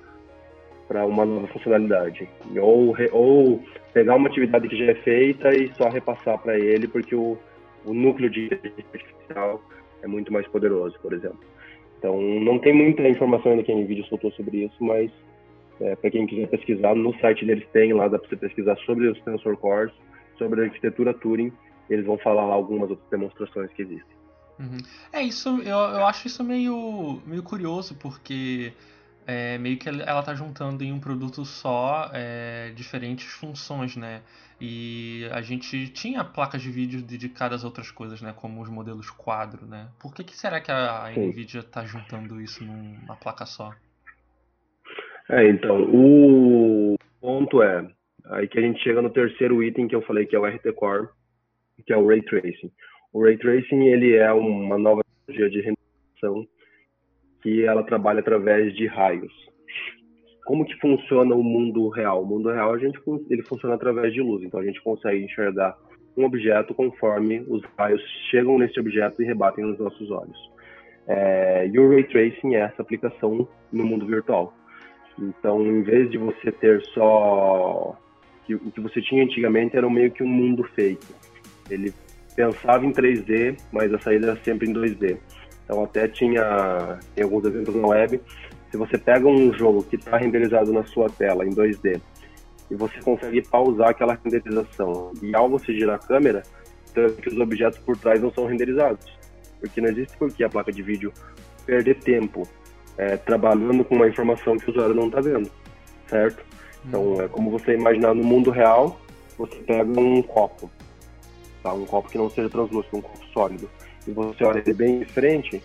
[0.88, 2.28] para uma nova funcionalidade.
[2.60, 7.14] Ou, ou pegar uma atividade que já é feita e só repassar para ele, porque
[7.14, 7.38] o,
[7.86, 8.50] o núcleo de
[8.92, 9.62] artificial
[10.02, 11.40] é muito mais poderoso, por exemplo.
[11.98, 15.12] Então, não tem muita informação ainda que a NVIDIA soltou sobre isso, mas
[15.82, 19.08] é, para quem quiser pesquisar, no site deles tem lá, dá para você pesquisar sobre
[19.08, 19.94] os Tensor Cores,
[20.38, 21.52] sobre a arquitetura Turing,
[21.90, 24.20] eles vão falar lá algumas outras demonstrações que existem.
[24.60, 24.78] Uhum.
[25.12, 28.74] É isso, eu, eu acho isso meio, meio curioso, porque
[29.30, 34.24] é, meio que ela está juntando em um produto só é, diferentes funções, né?
[34.60, 38.34] E a gente tinha placas de vídeo dedicadas a outras coisas, né?
[38.36, 39.88] Como os modelos quadro, né?
[40.02, 43.72] Por que, que será que a NVIDIA está juntando isso numa placa só?
[45.30, 47.88] É, então, o ponto é,
[48.32, 50.74] aí que a gente chega no terceiro item que eu falei, que é o RT
[50.76, 51.08] Core,
[51.86, 52.72] que é o Ray Tracing.
[53.14, 56.48] O Ray Tracing, ele é uma nova tecnologia de renderização
[57.42, 59.32] que ela trabalha através de raios
[60.50, 62.24] como que funciona o mundo real?
[62.24, 63.00] O mundo real a gente
[63.30, 65.78] ele funciona através de luz, então a gente consegue enxergar
[66.18, 70.52] um objeto conforme os raios chegam nesse objeto e rebatem nos nossos olhos.
[71.08, 74.52] É, e o ray tracing é essa aplicação no mundo virtual.
[75.20, 77.96] Então, em vez de você ter só
[78.50, 81.06] o que você tinha antigamente era meio que um mundo feito.
[81.70, 81.94] Ele
[82.36, 85.20] pensava em 3D, mas a saída era sempre em 2D.
[85.70, 88.20] Então até tinha tem alguns exemplos na web
[88.72, 92.02] se você pega um jogo que está renderizado na sua tela em 2D
[92.72, 96.44] e você consegue pausar aquela renderização e ao você girar a câmera,
[96.94, 99.06] que os objetos por trás não são renderizados.
[99.60, 101.12] Porque não existe por que a placa de vídeo
[101.66, 102.48] perder tempo
[102.98, 105.50] é, trabalhando com uma informação que o usuário não está vendo,
[106.08, 106.44] certo?
[106.86, 107.22] Então, uhum.
[107.22, 109.00] é como você imaginar no mundo real,
[109.38, 110.70] você pega um copo,
[111.64, 111.74] tá?
[111.74, 113.70] um copo que não seja translúcido, um copo sólido,
[114.10, 115.62] e você olha ele bem em frente,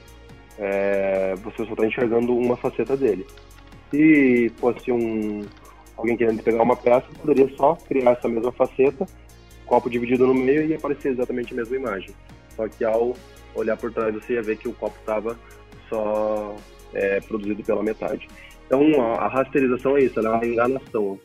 [0.59, 3.26] é, você só está enxergando uma faceta dele.
[3.90, 5.42] Se fosse um
[5.96, 9.07] alguém querendo pegar uma peça, poderia só criar essa mesma faceta,
[9.64, 12.11] copo dividido no meio e aparecer exatamente a mesma imagem.
[12.54, 13.16] Só que ao
[13.54, 15.38] olhar por trás você ia ver que o copo estava
[15.88, 16.54] só
[16.92, 18.28] é, produzido pela metade.
[18.66, 21.18] Então a, a rasterização é isso, ela é uma enganação.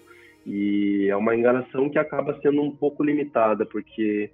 [0.45, 4.31] E é uma enganação que acaba sendo um pouco limitada, porque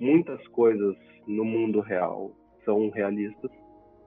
[0.00, 2.32] muitas coisas no mundo real
[2.64, 3.50] são realistas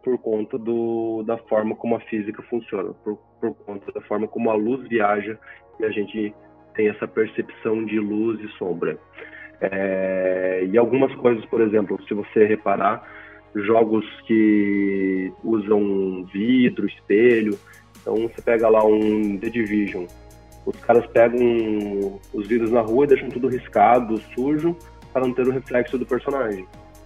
[0.04, 4.50] por conta do, da forma como a física funciona, por, por conta da forma como
[4.50, 5.38] a luz viaja
[5.80, 6.34] e a gente
[6.74, 8.98] tem essa percepção de luz e sombra.
[9.60, 13.08] É, e algumas coisas, por exemplo, se você reparar,
[13.54, 17.58] jogos que usam vidro, espelho,
[18.02, 20.06] então você pega lá um The Division,
[20.66, 24.76] os caras pegam os vidros na rua e deixam tudo riscado, sujo,
[25.12, 26.66] para não ter o reflexo do personagem.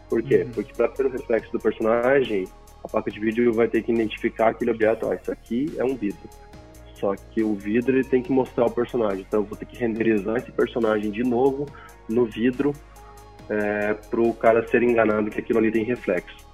[0.09, 0.43] Por quê?
[0.43, 0.51] Uhum.
[0.51, 2.47] Porque para ter o reflexo do personagem,
[2.83, 6.29] a placa de vídeo vai ter que identificar aquele objeto, isso aqui é um vidro.
[6.93, 9.77] Só que o vidro ele tem que mostrar o personagem, então eu vou ter que
[9.77, 11.65] renderizar esse personagem de novo
[12.07, 12.73] no vidro
[13.49, 16.45] é, para o cara ser enganado que aquilo ali tem reflexo.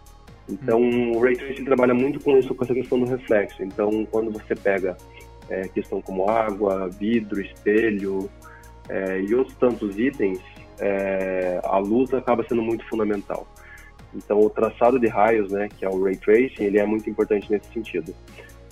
[0.49, 1.15] Então, uhum.
[1.15, 3.63] o Ray Tracing trabalha muito com isso, com essa questão do reflexo.
[3.63, 4.97] Então, quando você pega
[5.49, 8.29] é, questão como água, vidro, espelho
[8.89, 10.39] é, e outros tantos itens,
[10.81, 13.47] é, a luz acaba sendo muito fundamental.
[14.13, 17.49] Então, o traçado de raios, né, que é o Ray Tracing, ele é muito importante
[17.49, 18.13] nesse sentido.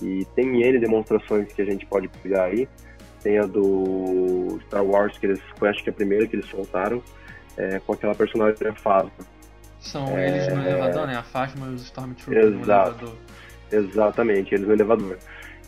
[0.02, 2.68] E tem N demonstrações que a gente pode pegar aí.
[3.22, 7.02] Tem a do Star Wars, que eles, foi acho que a primeira que eles soltaram,
[7.56, 8.56] é, com aquela personagem.
[9.80, 10.28] São é...
[10.28, 11.16] eles no elevador, né?
[11.16, 12.56] A Phasma e os Stormtroopers Exato.
[12.56, 13.14] no elevador.
[13.72, 15.18] Exatamente, eles no elevador.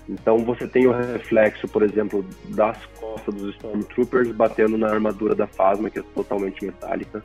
[0.09, 5.47] Então você tem o reflexo, por exemplo, das costas dos Stormtroopers batendo na armadura da
[5.47, 7.23] Phasma, que é totalmente metálica.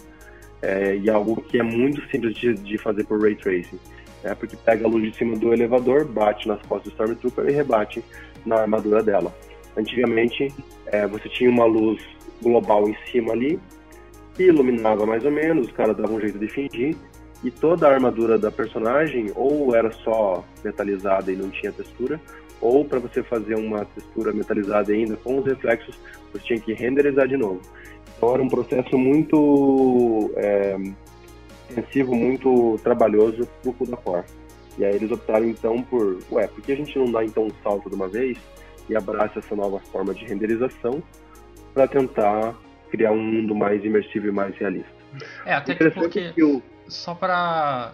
[0.62, 3.80] É, e algo que é muito simples de, de fazer por Ray Tracing.
[4.24, 4.36] Né?
[4.36, 8.04] Porque pega a luz de cima do elevador, bate nas costas do Stormtrooper e rebate
[8.46, 9.36] na armadura dela.
[9.76, 10.54] Antigamente,
[10.88, 12.02] é, você tinha uma luz
[12.42, 13.60] global em cima ali,
[14.36, 16.96] que iluminava mais ou menos, os caras davam um jeito de fingir,
[17.44, 22.20] e toda a armadura da personagem ou era só metalizada e não tinha textura,
[22.62, 25.98] ou para você fazer uma textura metalizada ainda com os reflexos,
[26.32, 27.62] você tinha que renderizar de novo.
[28.18, 30.76] Então era um processo muito é,
[31.70, 34.24] intensivo, muito trabalhoso pro Kudacor.
[34.78, 37.52] E aí eles optaram então por, ué, por que a gente não dá então um
[37.64, 38.38] salto de uma vez
[38.90, 41.02] e abraça essa nova forma de renderização
[41.74, 42.56] para tentar
[42.90, 44.98] criar um mundo mais imersivo e mais realista.
[45.46, 47.94] É, até que porque que só para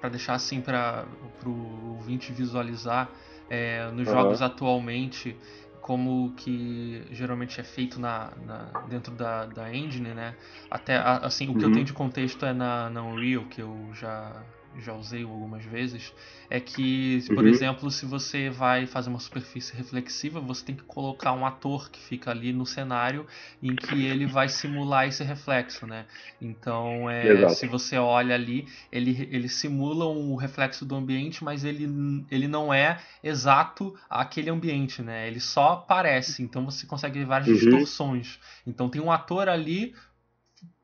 [0.00, 1.06] para deixar assim para
[1.44, 3.10] o ouvinte visualizar
[3.48, 4.14] é, nos uhum.
[4.14, 5.36] jogos atualmente
[5.80, 8.58] como que geralmente é feito na, na
[8.88, 10.36] dentro da, da engine, né?
[10.70, 11.70] Até assim o que uhum.
[11.70, 14.42] eu tenho de contexto é na, na Unreal que eu já
[14.78, 16.12] já usei algumas vezes,
[16.48, 17.48] é que, por uhum.
[17.48, 22.00] exemplo, se você vai fazer uma superfície reflexiva, você tem que colocar um ator que
[22.00, 23.26] fica ali no cenário
[23.62, 26.06] em que ele vai simular esse reflexo, né?
[26.40, 31.64] Então, é, se você olha ali, ele, ele simula o um reflexo do ambiente, mas
[31.64, 35.26] ele, ele não é exato aquele ambiente, né?
[35.26, 37.54] Ele só parece, então você consegue ver várias uhum.
[37.54, 38.38] distorções.
[38.66, 39.94] Então tem um ator ali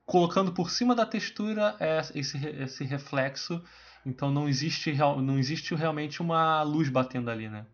[0.07, 3.61] colocando por cima da textura é, esse, esse reflexo.
[4.07, 7.67] Então não existe, não existe realmente uma luz batendo ali, né?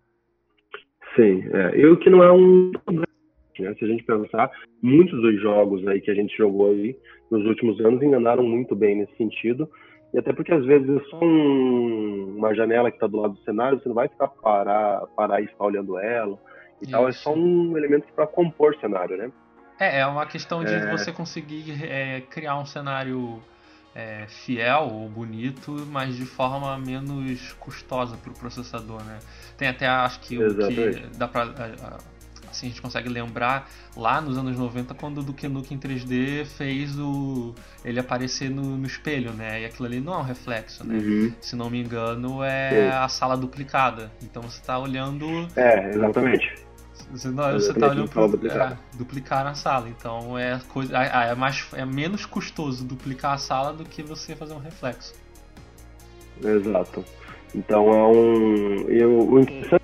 [1.14, 1.78] Sim, é.
[1.78, 2.72] e o que não é um
[3.60, 3.74] né?
[3.74, 4.50] Se a gente pensar,
[4.82, 6.96] muitos dos jogos aí que a gente jogou aí
[7.30, 9.68] nos últimos anos enganaram muito bem nesse sentido.
[10.12, 13.40] E até porque às vezes é só um, uma janela que está do lado do
[13.40, 16.38] cenário, você não vai ficar parar, parar e ficar olhando ela
[16.80, 16.92] e Isso.
[16.92, 17.08] tal.
[17.08, 19.30] É só um elemento para compor cenário, né?
[19.82, 20.90] É, é uma questão de é...
[20.90, 23.42] você conseguir é, criar um cenário
[23.94, 29.18] é, fiel ou bonito, mas de forma menos custosa para o processador, né?
[29.56, 30.98] Tem até, acho que Exatamente.
[30.98, 31.42] o que dá para
[32.50, 36.44] assim, a gente consegue lembrar lá nos anos 90 quando o Duke Nukem em 3D
[36.44, 37.54] fez o
[37.84, 39.62] ele aparecer no, no, espelho, né?
[39.62, 40.98] E aquilo ali não é um reflexo, né?
[40.98, 41.32] Uhum.
[41.40, 42.96] Se não me engano, é Sim.
[42.96, 44.12] a sala duplicada.
[44.22, 45.26] Então você está olhando.
[45.56, 46.54] É, exatamente.
[47.12, 48.72] Você, não, você tá olhando para duplicar.
[48.72, 49.88] É, duplicar a sala.
[49.88, 54.54] Então é coisa, é, mais, é menos custoso duplicar a sala do que você fazer
[54.54, 55.14] um reflexo.
[56.42, 57.04] Exato.
[57.54, 58.90] Então é um.
[58.90, 59.82] E o interessante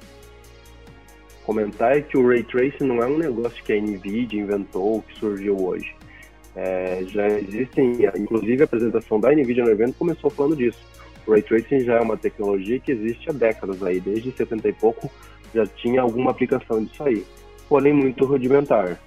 [1.44, 5.18] comentar é que o Ray Tracing não é um negócio que a Nvidia inventou, que
[5.18, 5.94] surgiu hoje.
[6.56, 10.78] É, já existem, inclusive a apresentação da NVIDIA no evento começou falando disso.
[11.26, 14.72] O Ray Tracing já é uma tecnologia que existe há décadas aí, desde 70 e
[14.72, 15.10] pouco
[15.54, 17.24] já tinha alguma aplicação disso aí,
[17.68, 18.98] porém muito rudimentar.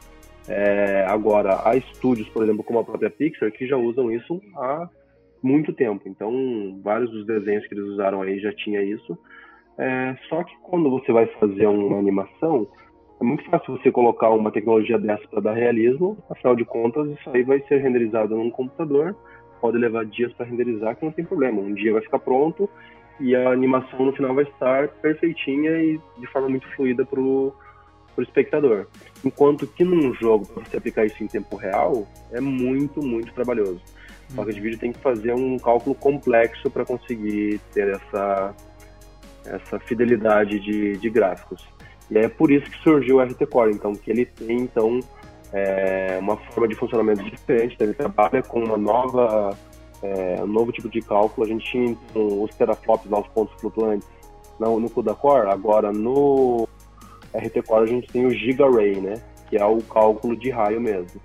[0.47, 4.89] É, agora, há estúdios, por exemplo, como a própria Pixar, que já usam isso há
[5.41, 6.01] muito tempo.
[6.05, 9.17] Então, vários dos desenhos que eles usaram aí já tinha isso.
[9.77, 12.67] É, só que quando você vai fazer uma animação,
[13.19, 16.17] é muito fácil você colocar uma tecnologia dessa para dar realismo.
[16.29, 19.15] Afinal de contas, isso aí vai ser renderizado num computador.
[19.59, 21.61] Pode levar dias para renderizar, que não tem problema.
[21.61, 22.69] Um dia vai ficar pronto
[23.21, 27.53] e a animação no final vai estar perfeitinha e de forma muito fluida para o
[28.17, 28.87] espectador.
[29.23, 33.81] Enquanto que num jogo, para você aplicar isso em tempo real, é muito, muito trabalhoso.
[34.31, 38.55] A placa de vídeo tem que fazer um cálculo complexo para conseguir ter essa,
[39.45, 41.65] essa fidelidade de, de gráficos.
[42.09, 44.99] E é por isso que surgiu o RT Core, então, que ele tem então
[45.53, 49.57] é, uma forma de funcionamento diferente, então ele trabalha com uma nova
[50.01, 51.45] é, um novo tipo de cálculo.
[51.45, 54.07] A gente tinha então, os teraflops lá, os pontos flutuantes
[54.59, 56.67] no, no CUDA Core, agora no
[57.33, 61.19] RT Core a gente tem o GigaRay, né, que é o cálculo de raio mesmo.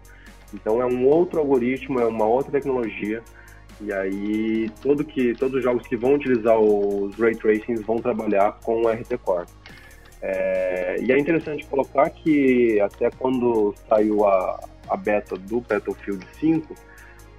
[0.55, 3.23] Então é um outro algoritmo, é uma outra tecnologia.
[3.81, 8.59] E aí todo que, todos os jogos que vão utilizar os Ray Tracings vão trabalhar
[8.65, 9.47] com o RT Core.
[10.23, 14.59] É, e é interessante colocar que até quando saiu a,
[14.89, 16.75] a beta do Battlefield 5,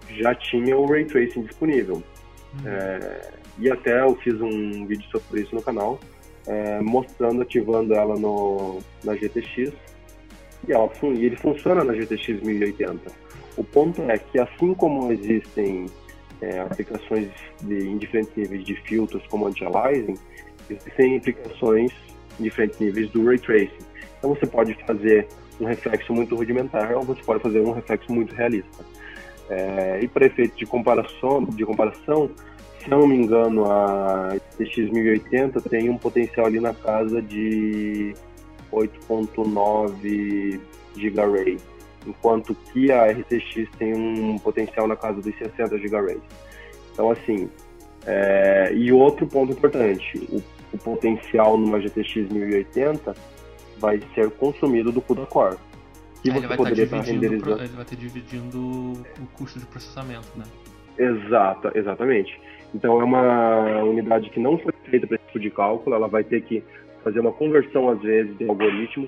[0.10, 1.96] já tinha o Ray Tracing disponível.
[1.96, 2.68] Uhum.
[2.68, 6.00] É, e até eu fiz um vídeo sobre isso no canal,
[6.46, 9.74] é, mostrando, ativando ela no, na GTX
[10.68, 13.12] e, ela, e ele funciona na GTX 1080.
[13.58, 15.88] O ponto é que, assim como existem
[16.42, 17.30] é, aplicações
[17.62, 20.16] de, em diferentes níveis de filtros, como anti-aliasing,
[20.70, 21.92] existem aplicações
[22.40, 23.86] em diferentes níveis do Ray Tracing.
[24.18, 25.28] Então você pode fazer
[25.60, 28.86] um reflexo muito rudimentar ou você pode fazer um reflexo muito realista.
[29.50, 32.30] É, e para efeito de comparação, de comparação,
[32.80, 38.14] se não me engano, a RTX 1080 tem um potencial ali na casa de
[38.72, 40.60] 8.9
[40.96, 41.58] GB
[42.08, 46.18] enquanto que a RTX tem um potencial na casa dos 60 GB
[46.94, 47.50] Então, assim,
[48.06, 48.72] é...
[48.74, 50.42] e outro ponto importante, o,
[50.74, 53.16] o, potencial numa GTX 1080
[53.78, 55.58] vai ser consumido do CUDA Core.
[56.22, 57.62] Que você poderia estar renderizando.
[57.62, 60.46] Ele vai estar dividindo o custo de processamento, né?
[60.98, 62.40] Exato, exatamente.
[62.74, 66.24] Então é uma unidade que não foi feita para esse tipo de cálculo, ela vai
[66.24, 66.64] ter que
[67.04, 69.08] fazer uma conversão às vezes de algoritmo,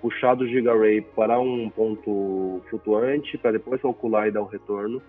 [0.00, 5.00] puxar do GigaRay para um ponto flutuante, para depois calcular e dar o retorno,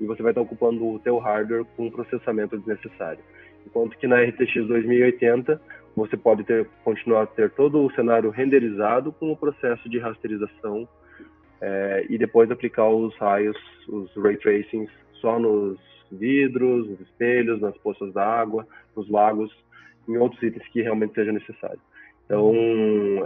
[0.00, 3.20] e você vai estar ocupando o teu hardware com processamento desnecessário.
[3.66, 5.60] Enquanto que na RTX 2080
[5.94, 10.88] você pode ter, continuar a ter todo o cenário renderizado com o processo de rasterização
[11.60, 13.56] é, e depois aplicar os raios,
[13.88, 14.90] os ray tracings
[15.20, 15.78] só nos
[16.10, 18.66] vidros, nos espelhos, nas poças d'água,
[18.96, 19.50] nos lagos,
[20.08, 21.80] em outros itens que realmente seja necessário.
[22.24, 22.52] Então,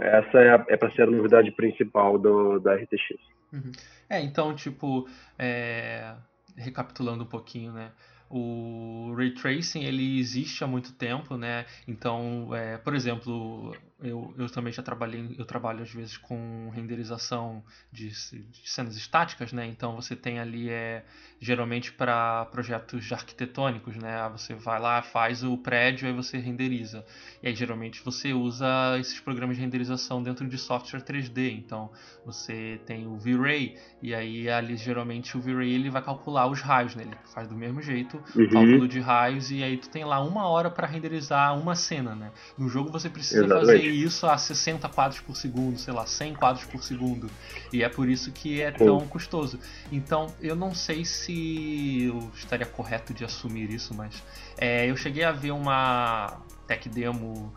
[0.01, 3.19] essa é, é para ser a novidade principal do, da RTX.
[3.53, 3.71] Uhum.
[4.09, 5.07] É, então, tipo,
[5.37, 6.13] é,
[6.55, 7.91] recapitulando um pouquinho, né?
[8.29, 11.65] O ray tracing ele existe há muito tempo, né?
[11.87, 17.63] Então, é, por exemplo, eu, eu também já trabalhei, eu trabalho às vezes com renderização
[17.91, 19.65] de, de cenas estáticas, né?
[19.65, 21.03] Então você tem ali é
[21.39, 24.29] geralmente para projetos arquitetônicos, né?
[24.29, 27.03] Você vai lá, faz o prédio, aí você renderiza.
[27.41, 28.67] E aí geralmente você usa
[28.99, 31.57] esses programas de renderização dentro de software 3D.
[31.57, 31.91] Então
[32.23, 36.93] você tem o V-Ray e aí ali geralmente o V-Ray ele vai calcular os raios,
[36.95, 37.03] né?
[37.03, 38.49] Ele faz do mesmo jeito, uhum.
[38.49, 42.31] cálculo de raios e aí tu tem lá uma hora para renderizar uma cena, né?
[42.57, 43.65] No jogo você precisa Exatamente.
[43.65, 47.29] fazer isso a 60 quadros por segundo, sei lá, 100 quadros por segundo.
[47.71, 49.59] E é por isso que é tão custoso.
[49.91, 54.23] Então eu não sei se se eu estaria correto de assumir isso, mas
[54.57, 57.53] é, eu cheguei a ver uma tech demo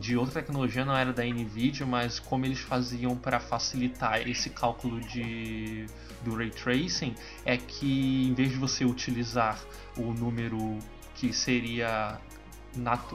[0.00, 5.00] de outra tecnologia, não era da Nvidia, mas como eles faziam para facilitar esse cálculo
[5.00, 5.86] de,
[6.22, 9.58] do ray tracing, é que em vez de você utilizar
[9.96, 10.78] o número
[11.14, 12.18] que seria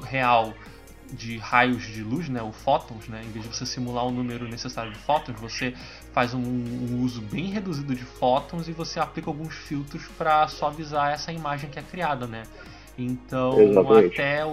[0.03, 0.53] real
[1.11, 4.47] de raios de luz, né, o fótons, né, em vez de você simular o número
[4.47, 5.73] necessário de fótons, você
[6.13, 11.11] faz um, um uso bem reduzido de fótons e você aplica alguns filtros para suavizar
[11.11, 12.43] essa imagem que é criada, né?
[13.01, 14.13] Então, Exatamente.
[14.13, 14.43] até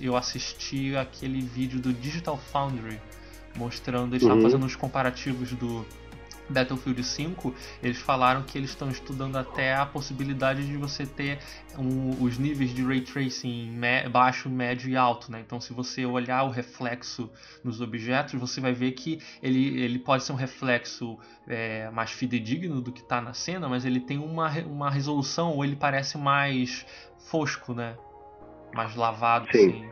[0.00, 3.00] eu assisti aquele vídeo do Digital Foundry
[3.56, 4.42] mostrando, eles estavam uhum.
[4.42, 5.84] fazendo os comparativos do
[6.48, 11.38] Battlefield 5, eles falaram que eles estão estudando até a possibilidade de você ter
[11.78, 15.42] um, os níveis de ray tracing me, baixo, médio e alto, né?
[15.44, 17.30] Então, se você olhar o reflexo
[17.62, 22.80] nos objetos, você vai ver que ele, ele pode ser um reflexo é, mais fidedigno
[22.80, 26.86] do que está na cena, mas ele tem uma, uma resolução ou ele parece mais
[27.30, 27.94] fosco, né?
[28.74, 29.88] Mais lavado, Sim, assim.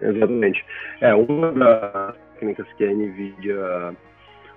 [0.00, 0.64] exatamente.
[1.00, 3.96] É, uma das técnicas que a NVIDIA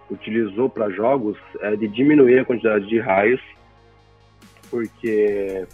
[0.10, 3.42] utilizou para jogos é de diminuir a quantidade de raios,
[4.70, 5.66] porque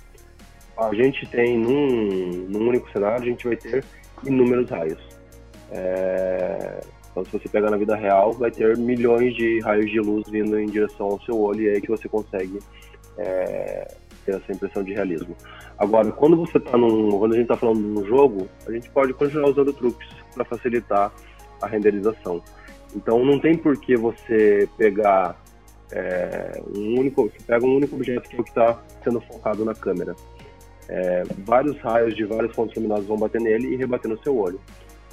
[0.78, 3.84] a gente tem num, num único cenário, a gente vai ter
[4.24, 5.00] inúmeros raios.
[5.72, 6.82] É,
[7.12, 10.58] então, se você pegar na vida real, vai ter milhões de raios de luz vindo
[10.58, 12.60] em direção ao seu olho e é aí que você consegue
[13.18, 13.96] é,
[14.32, 15.36] ter essa impressão de realismo.
[15.78, 18.90] Agora, quando você está num, quando a gente está falando de um jogo, a gente
[18.90, 21.12] pode continuar usando truques para facilitar
[21.62, 22.42] a renderização.
[22.96, 25.40] Então não tem por que você pegar
[25.92, 29.64] é, um único, você pega um único objeto que é o que está sendo focado
[29.66, 30.16] na câmera.
[30.90, 34.60] É, vários raios de várias fontes luminosas vão bater nele e rebater no seu olho.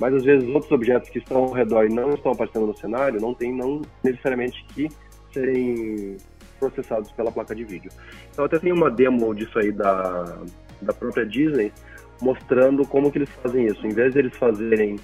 [0.01, 3.21] Mas às vezes outros objetos que estão ao redor e não estão aparecendo no cenário
[3.21, 4.89] não tem não necessariamente que
[5.33, 6.17] serem
[6.59, 7.91] processados pela placa de vídeo.
[8.33, 10.39] Então até tem uma demo disso aí da,
[10.81, 11.73] da própria Disney
[12.21, 13.87] mostrando como que eles fazem isso.
[13.87, 14.99] Em vez de eles fazerem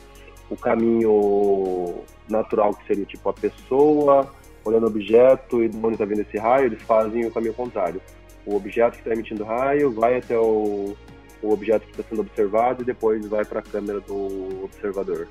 [0.51, 4.29] o caminho natural que seria tipo a pessoa
[4.65, 8.01] olhando o objeto e de onde está vindo esse raio, eles fazem o caminho contrário.
[8.47, 10.95] O objeto que está emitindo raio vai até o,
[11.43, 15.29] o objeto que está sendo observado e depois vai para a câmera do observador.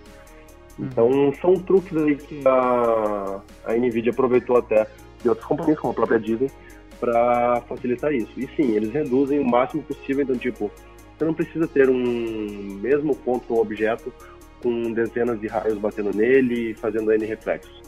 [0.78, 0.86] Uhum.
[0.86, 4.88] Então são truques aí que a, a Nvidia aproveitou até
[5.24, 6.52] de outras companhias, como a própria Disney,
[7.00, 8.32] para facilitar isso.
[8.38, 10.72] E sim, eles reduzem o máximo possível, então tipo,
[11.18, 14.14] você não precisa ter um mesmo ponto no objeto
[14.62, 17.82] com dezenas de raios batendo nele e fazendo N reflexos.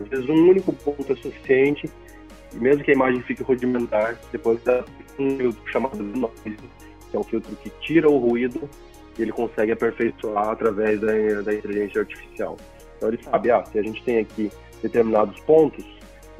[0.00, 1.90] Às vezes um único ponto é suficiente,
[2.54, 4.84] mesmo que a imagem fique rudimentar, depois dá
[5.18, 6.56] um filtro chamado noise,
[7.10, 8.68] que é um filtro que tira o ruído
[9.18, 11.12] e ele consegue aperfeiçoar através da,
[11.42, 12.56] da inteligência artificial.
[12.96, 14.50] Então ele sabe, ah, se a gente tem aqui
[14.82, 15.84] determinados pontos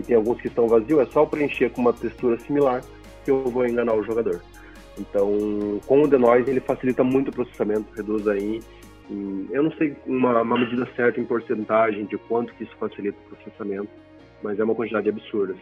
[0.00, 2.82] e tem alguns que estão vazios, é só preencher com uma textura similar
[3.24, 4.42] que eu vou enganar o jogador.
[4.98, 8.60] Então, com o denoise ele facilita muito o processamento, reduz aí
[9.50, 13.34] eu não sei uma, uma, medida certa em porcentagem de quanto que isso facilita o
[13.34, 13.90] processamento,
[14.40, 15.56] mas é uma quantidade absurda.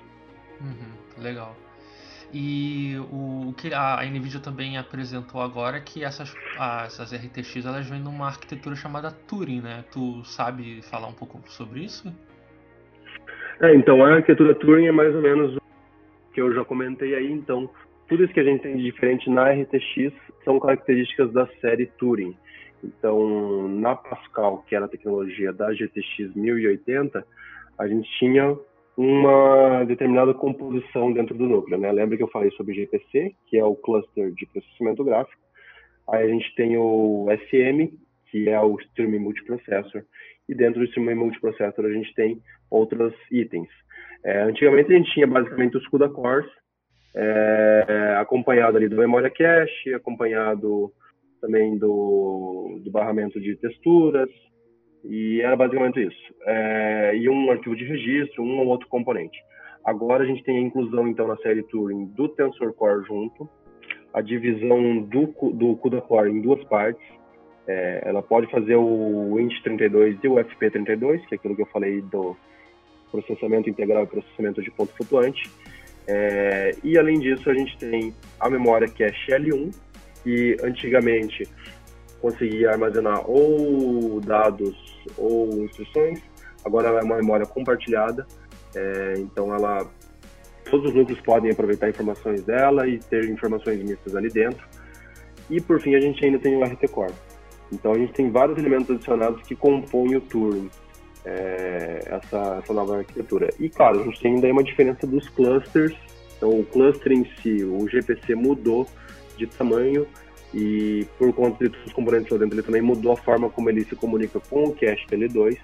[0.61, 1.57] Uhum, legal.
[2.31, 6.35] E o, o, que a Nvidia também apresentou agora é que essas,
[6.85, 9.83] essas RTX elas vêm numa arquitetura chamada Turing, né?
[9.91, 12.13] Tu sabe falar um pouco sobre isso?
[13.61, 15.61] É, então a arquitetura Turing é mais ou menos o
[16.33, 17.31] que eu já comentei aí.
[17.31, 17.69] Então,
[18.09, 20.13] tudo isso que a gente tem de diferente na RTX
[20.45, 22.37] são características da série Turing.
[22.83, 27.27] Então, na Pascal, que era a tecnologia da GTX 1080,
[27.77, 28.57] a gente tinha
[28.97, 31.79] uma determinada composição dentro do núcleo.
[31.79, 31.91] Né?
[31.93, 35.41] Lembra que eu falei sobre GPC, que é o cluster de processamento gráfico.
[36.09, 37.93] Aí a gente tem o SM,
[38.31, 40.03] que é o Streaming Multiprocessor.
[40.49, 42.41] E dentro do Streaming Multiprocessor a gente tem
[42.71, 43.69] outros itens.
[44.25, 46.51] É, antigamente a gente tinha basicamente os CUDA cores,
[47.15, 50.93] é, acompanhado ali do memória cache, acompanhado
[51.41, 54.29] também do, do barramento de texturas,
[55.05, 56.35] e era basicamente isso.
[56.45, 59.39] É, e um arquivo de registro, um ou outro componente.
[59.85, 63.49] Agora a gente tem a inclusão, então, na série Turing do Tensor Core junto,
[64.13, 67.03] a divisão do, do CUDA Core em duas partes.
[67.69, 72.01] É, ela pode fazer o int32 e o FP32, que é aquilo que eu falei
[72.01, 72.35] do
[73.11, 75.51] processamento integral e processamento de ponto flutuante.
[76.07, 79.75] É, e além disso, a gente tem a memória que é Shell1,
[80.25, 81.47] que antigamente
[82.23, 84.75] conseguia armazenar ou dados
[85.19, 86.21] ou instruções,
[86.65, 88.27] agora ela é uma memória compartilhada,
[88.75, 89.87] é, então ela
[90.71, 94.67] todos os núcleos podem aproveitar informações dela e ter informações mistas ali dentro.
[95.49, 97.28] E por fim a gente ainda tem o RT Core.
[97.73, 100.71] Então a gente tem vários elementos adicionados que compõem o Turing,
[101.25, 103.49] é, essa, essa nova arquitetura.
[103.59, 105.95] E claro, a gente tem ainda uma diferença dos clusters.
[106.37, 108.87] Então o cluster em si, o GPC mudou
[109.37, 110.07] de tamanho
[110.55, 113.69] e por conta de todos os componentes lá dentro ele também mudou a forma como
[113.69, 115.59] ele se comunica com o cache L2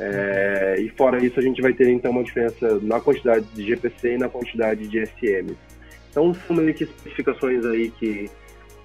[0.00, 4.14] é, e fora isso a gente vai ter então uma diferença na quantidade de GPC
[4.14, 5.56] e na quantidade de SM
[6.10, 8.28] então são meio que especificações aí que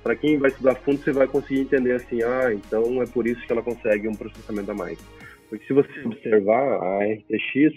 [0.08, 3.46] para quem vai estudar fundo você vai conseguir entender assim ah então é por isso
[3.46, 4.98] que ela consegue um processamento a mais
[5.50, 7.76] porque se você observar a RTX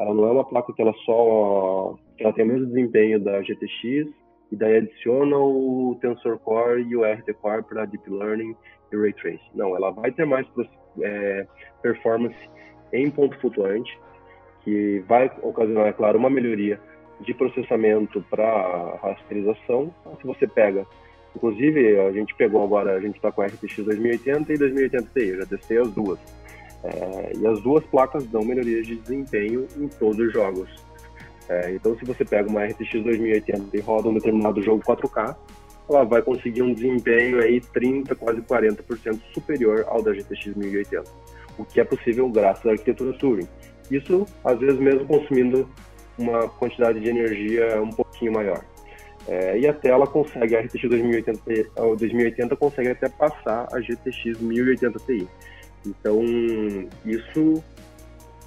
[0.00, 4.08] ela não é uma placa que ela só ela tem o mesmo desempenho da GTX
[4.50, 8.56] e daí adiciona o Tensor Core e o RT Core para Deep Learning
[8.90, 9.50] e Ray Tracing.
[9.54, 10.46] Não, ela vai ter mais
[11.02, 11.46] é,
[11.82, 12.36] performance
[12.92, 13.96] em ponto flutuante
[14.64, 16.80] que vai ocasionar, é claro, uma melhoria
[17.20, 19.94] de processamento para rasterização.
[20.00, 20.86] Então, se você pega,
[21.38, 25.26] inclusive a gente pegou agora, a gente está com a RTX 2080 e 2080 Ti,
[25.28, 26.18] eu já testei as duas.
[26.82, 30.68] É, e as duas placas dão melhorias de desempenho em todos os jogos.
[31.48, 35.34] É, então, se você pega uma RTX 2080 e roda um determinado jogo 4K,
[35.88, 41.04] ela vai conseguir um desempenho aí 30, quase 40% superior ao da GTX 1080,
[41.56, 43.48] o que é possível graças à arquitetura Turing.
[43.90, 45.68] Isso, às vezes, mesmo consumindo
[46.18, 48.62] uma quantidade de energia um pouquinho maior.
[49.28, 51.42] É, e a tela consegue, a RTX 2080,
[51.98, 55.28] 2080 consegue até passar a GTX 1080 Ti.
[55.86, 56.24] Então,
[57.04, 57.62] isso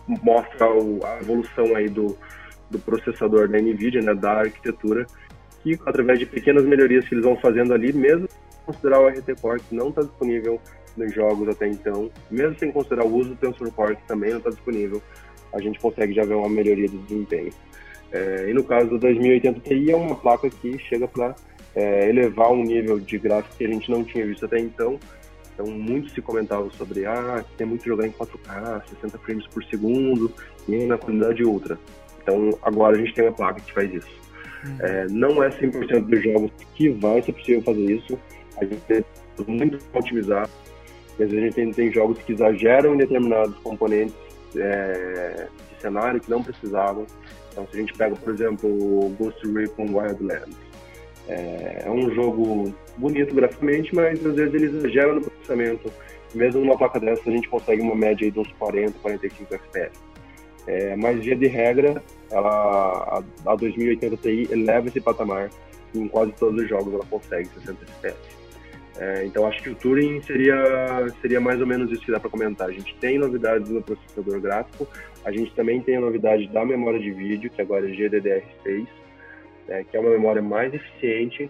[0.08, 2.18] mostra a evolução aí do,
[2.72, 5.06] do processador da NVIDIA, né, da arquitetura,
[5.62, 8.28] que através de pequenas melhorias que eles vão fazendo ali, mesmo
[8.66, 10.60] considerar o RT Core que não está disponível
[10.98, 14.40] nos jogos até então, mesmo sem considerar o uso do Tensor Core que também não
[14.40, 15.02] está disponível,
[15.54, 17.54] a gente consegue já ver uma melhoria de desempenho.
[18.12, 21.36] É, e no caso do 2080 Ti é uma placa que chega para
[21.76, 25.00] é, elevar um nível de gráfico que a gente não tinha visto até então.
[25.54, 30.32] Então, muito se comentava sobre, ah, tem muito jogar em 4K, 60 frames por segundo,
[30.68, 31.78] e na qualidade ultra.
[32.22, 34.22] Então, agora a gente tem uma placa que faz isso.
[34.66, 34.78] Uhum.
[34.80, 38.20] É, não é 100% dos jogos que vai ser possível fazer isso.
[38.58, 39.06] A gente tem
[39.48, 40.50] muito otimizar.
[41.14, 44.16] Às vezes a gente tem, tem jogos que exageram em determinados componentes
[44.56, 47.06] é, de cenário que não precisavam.
[47.52, 50.56] Então, se a gente pega, por exemplo, Ghost Recon Wildlands,
[51.28, 55.92] é, é um jogo bonito graficamente, mas às vezes ele exagera no processamento.
[56.34, 60.00] Mesmo numa placa dessa, a gente consegue uma média de uns 40, 45 FPS.
[60.68, 65.50] É, mas, via de regra, ela, a, a 2080 Ti eleva esse patamar
[65.94, 68.41] em quase todos os jogos ela consegue 60 FPS.
[68.98, 72.30] É, então acho que o Turing seria, seria mais ou menos isso que dá para
[72.30, 72.68] comentar.
[72.68, 74.88] A gente tem novidades no processador gráfico,
[75.24, 78.88] a gente também tem a novidade da memória de vídeo, que agora é GDDR6,
[79.68, 81.50] né, que é uma memória mais eficiente.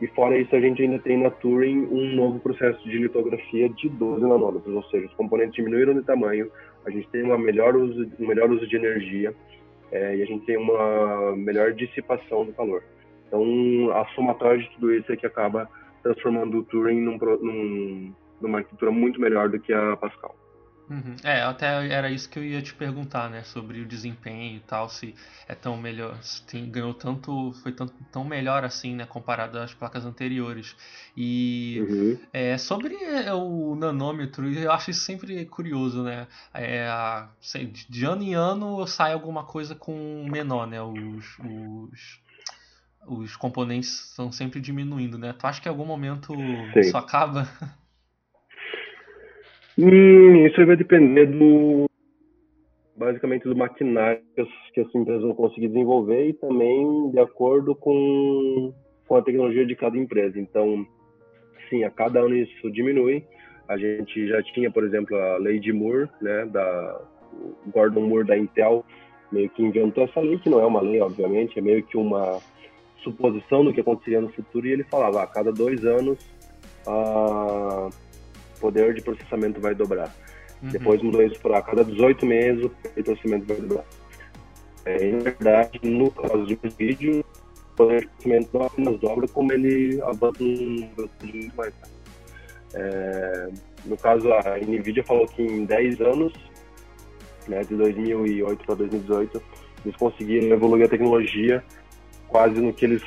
[0.00, 3.88] E fora isso, a gente ainda tem na Turing um novo processo de litografia de
[3.88, 6.50] 12 nanômetros, ou seja, os componentes diminuíram de tamanho,
[6.84, 9.34] a gente tem uma melhor uso, um melhor uso de energia
[9.90, 12.82] é, e a gente tem uma melhor dissipação do calor.
[13.26, 13.42] Então,
[13.92, 15.68] a somatória de tudo isso é que acaba
[16.06, 20.36] transformando o Turing num, num, numa arquitetura muito melhor do que a Pascal.
[20.88, 21.16] Uhum.
[21.24, 23.42] É, até era isso que eu ia te perguntar, né?
[23.42, 25.16] Sobre o desempenho e tal, se
[25.48, 29.04] é tão melhor, se tem, ganhou tanto, foi tão, tão melhor assim, né?
[29.04, 30.76] Comparado às placas anteriores.
[31.16, 32.18] E uhum.
[32.32, 36.28] é, sobre é, o nanômetro, eu acho isso sempre curioso, né?
[36.54, 36.88] É,
[37.88, 40.80] de ano em ano sai alguma coisa com menor, né?
[40.80, 42.20] Os, os
[43.08, 45.34] os componentes estão sempre diminuindo, né?
[45.38, 46.34] Tu acha que em algum momento
[46.72, 46.80] Sim.
[46.80, 47.48] isso acaba?
[49.78, 51.86] Hum, isso vai depender do
[52.96, 54.22] basicamente do maquinário
[54.72, 58.72] que as, empresas vão conseguir desenvolver e também de acordo com,
[59.06, 60.40] com a tecnologia de cada empresa.
[60.40, 60.86] Então,
[61.68, 63.22] sim, a cada ano isso diminui.
[63.68, 67.00] A gente já tinha, por exemplo, a lei de Moore, né, da
[67.66, 68.84] Gordon Moore da Intel,
[69.30, 72.40] meio que inventou essa lei, que não é uma lei, obviamente, é meio que uma
[73.06, 76.18] suposição do que aconteceria no futuro e ele falava, a ah, cada dois anos
[76.86, 77.90] o
[78.60, 80.14] poder de processamento vai dobrar.
[80.62, 80.70] Uhum.
[80.70, 83.84] Depois mudou isso para cada 18 meses o poder de processamento vai dobrar.
[84.84, 87.24] É, em verdade, no caso de um vídeo,
[87.72, 91.72] o poder de processamento não apenas dobra, como ele avança muito mais.
[92.74, 93.48] É,
[93.84, 96.32] no caso, a NVIDIA falou que em 10 anos,
[97.48, 99.42] né, de 2008 para 2018,
[99.84, 101.62] eles conseguiram evoluir a tecnologia
[102.28, 103.02] quase no que eles,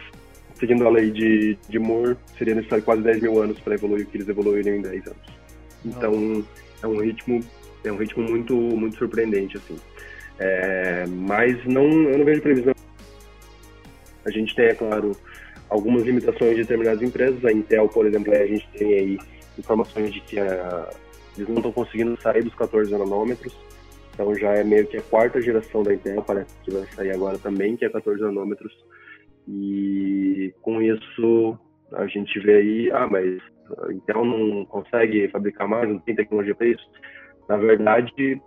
[0.55, 4.09] seguindo a lei de, de Moore, seria necessário quase 10 mil anos para evoluir o
[4.09, 5.39] que eles evoluíram em 10 anos.
[5.85, 6.45] Então,
[6.81, 7.39] é um ritmo,
[7.83, 9.77] é um ritmo muito, muito surpreendente, assim.
[10.37, 12.73] É, mas não, eu não vejo previsão.
[14.25, 15.15] A gente tem, é claro,
[15.69, 17.43] algumas limitações de determinadas empresas.
[17.45, 19.19] A Intel, por exemplo, a gente tem aí
[19.57, 20.89] informações de que a,
[21.35, 23.55] eles não estão conseguindo sair dos 14 nanômetros.
[24.13, 27.37] Então já é meio que a quarta geração da Intel, parece que vai sair agora
[27.37, 28.75] também, que é 14 nanômetros.
[29.49, 31.57] E com isso
[31.93, 33.41] a gente vê aí, ah, mas
[33.89, 36.87] Intel não consegue fabricar mais, não tem tecnologia para isso.
[37.47, 38.39] Na verdade,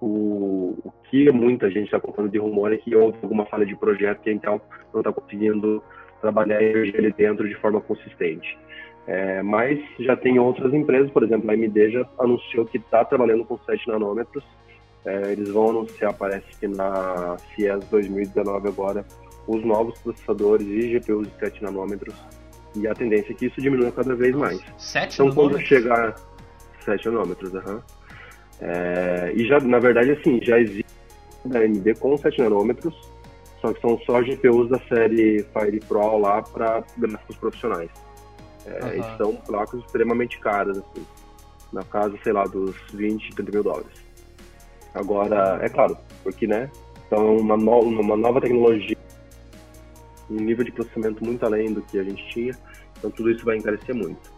[0.00, 3.74] o, o que muita gente está contando de rumor é que houve alguma falha de
[3.76, 4.60] projeto que Intel
[4.92, 5.82] não está conseguindo
[6.20, 8.58] trabalhar a energia ali dentro de forma consistente.
[9.06, 13.44] É, mas já tem outras empresas, por exemplo, a AMD já anunciou que está trabalhando
[13.44, 14.44] com 7 nanômetros.
[15.06, 19.04] É, eles vão anunciar, parece que na CES 2019 agora,
[19.46, 22.14] os novos processadores e GPUs de 7 nanômetros.
[22.74, 24.60] E a tendência é que isso diminua cada vez mais.
[24.78, 26.14] 7 então, quando chegar
[26.84, 27.82] 7 nanômetros, aham.
[28.60, 30.84] É, e já, na verdade, assim, já existe
[31.44, 32.94] da AMD com 7 nanômetros,
[33.60, 37.90] só que são só GPUs da série Fire Pro lá para gráficos profissionais.
[38.66, 38.90] É, uhum.
[38.92, 41.04] E são placas extremamente caras, assim,
[41.72, 44.10] na casa, sei lá, dos 20, 30 mil dólares.
[44.94, 46.70] Agora, é claro, porque, né,
[47.06, 48.96] então uma, no, uma nova tecnologia,
[50.30, 52.56] um nível de processamento muito além do que a gente tinha,
[52.98, 54.30] então tudo isso vai encarecer muito.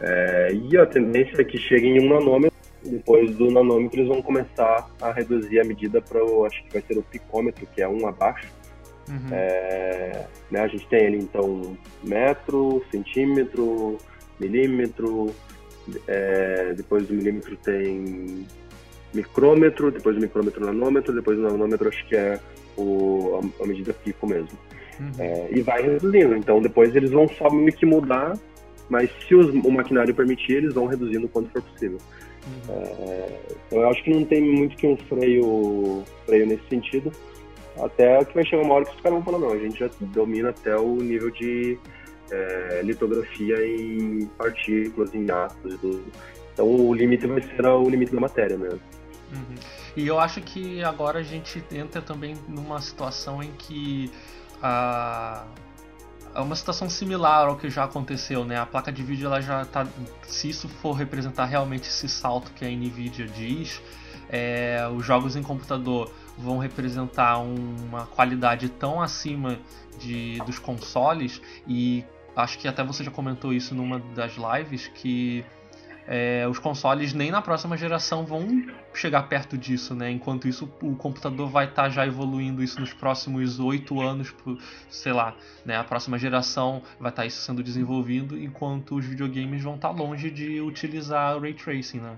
[0.00, 4.22] É, e a tendência é que chegue em um nanômetro, depois do nanômetro eles vão
[4.22, 8.06] começar a reduzir a medida para, acho que vai ser o picômetro, que é um
[8.06, 8.46] abaixo.
[9.08, 9.28] Uhum.
[9.32, 13.98] É, né, a gente tem ali então metro, centímetro,
[14.38, 15.34] milímetro,
[16.06, 18.46] é, depois do milímetro tem
[19.14, 22.38] micrômetro, depois do micrômetro nanômetro, depois do nanômetro acho que é
[22.76, 24.56] o, a, a medida pico mesmo.
[25.00, 25.12] Uhum.
[25.18, 26.36] É, e vai reduzindo.
[26.36, 28.36] Então depois eles vão só meio que mudar,
[28.88, 31.98] mas se os, o maquinário permitir, eles vão reduzindo o quanto for possível.
[32.46, 32.74] Uhum.
[32.74, 37.12] É, então eu acho que não tem muito que um freio, freio nesse sentido.
[37.80, 39.88] Até que vai chegar uma hora que os caras vão falar, não, a gente já
[40.00, 41.78] domina até o nível de
[42.30, 46.04] é, litografia em partículas, em átomos e tudo.
[46.52, 48.80] Então o limite vai ser o limite da matéria mesmo.
[49.32, 49.54] Uhum.
[49.96, 54.10] E eu acho que agora a gente entra também numa situação em que
[54.62, 55.44] a
[56.34, 58.56] é uma situação similar ao que já aconteceu, né?
[58.56, 59.86] A placa de vídeo ela já tá,
[60.22, 63.82] se isso for representar realmente esse salto que a Nvidia diz,
[64.28, 69.58] é, os jogos em computador vão representar uma qualidade tão acima
[69.98, 72.04] de, dos consoles e
[72.36, 75.44] acho que até você já comentou isso numa das lives que
[76.10, 80.10] é, os consoles nem na próxima geração vão chegar perto disso, né?
[80.10, 84.34] Enquanto isso, o computador vai estar tá já evoluindo isso nos próximos oito anos,
[84.88, 85.36] sei lá,
[85.66, 85.76] né?
[85.76, 89.94] A próxima geração vai estar tá isso sendo desenvolvido, enquanto os videogames vão estar tá
[89.94, 92.16] longe de utilizar ray tracing, né?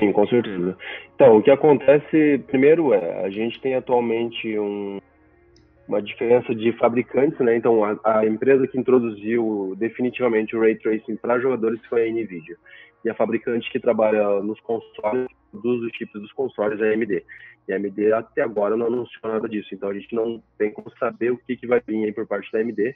[0.00, 0.78] Sim, com certeza.
[1.14, 4.98] Então, o que acontece, primeiro é, a gente tem atualmente um,
[5.88, 7.56] uma diferença de fabricantes, né?
[7.56, 12.56] Então, a, a, empresa que introduziu definitivamente o ray tracing para jogadores foi a Nvidia.
[13.04, 17.24] E a fabricante que trabalha nos consoles, dos chips dos consoles é a AMD.
[17.68, 19.68] E a AMD até agora não anunciou nada disso.
[19.72, 22.50] Então, a gente não tem como saber o que, que vai vir aí por parte
[22.50, 22.94] da AMD,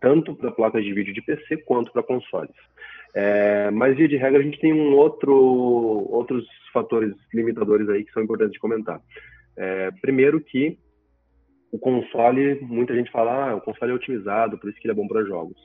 [0.00, 2.54] tanto para placas de vídeo de PC quanto para consoles.
[3.14, 8.12] É, mas, via de regra, a gente tem um outro, outros fatores limitadores aí que
[8.12, 9.00] são importantes de comentar.
[9.56, 10.78] É, primeiro que
[11.76, 14.96] o console, muita gente fala, ah, o console é otimizado, por isso que ele é
[14.96, 15.56] bom para jogos.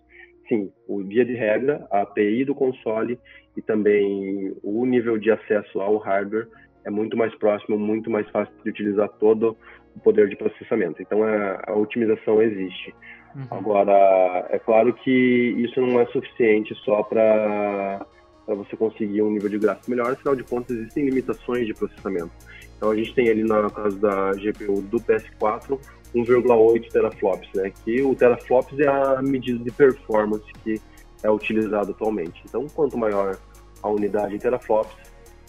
[0.50, 3.18] Sim, o via de regra, a API do console
[3.56, 6.50] e também o nível de acesso ao hardware
[6.84, 9.56] é muito mais próximo, muito mais fácil de utilizar todo
[9.96, 11.02] o poder de processamento.
[11.02, 12.94] Então a, a otimização existe.
[13.34, 13.48] Uhum.
[13.50, 18.06] Agora, é claro que isso não é suficiente só para
[18.48, 22.32] você conseguir um nível de gráfico melhor, afinal de contas existem limitações de processamento.
[22.76, 25.80] Então a gente tem ali na caso da GPU do PS4
[26.16, 27.72] 1,8 teraflops, né?
[27.84, 30.82] Que o teraflops é a medida de performance que
[31.24, 32.42] é utilizado atualmente.
[32.48, 33.38] Então, quanto maior
[33.82, 34.96] a unidade de teraflops,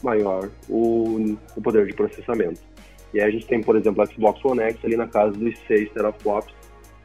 [0.03, 2.61] maior o, o poder de processamento.
[3.15, 5.59] E aí a gente tem, por exemplo, o Xbox One X ali na casa dos
[5.67, 6.55] 6 teraflops,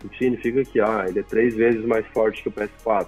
[0.03, 3.07] o que significa que ah, ele é três vezes mais forte que o PS4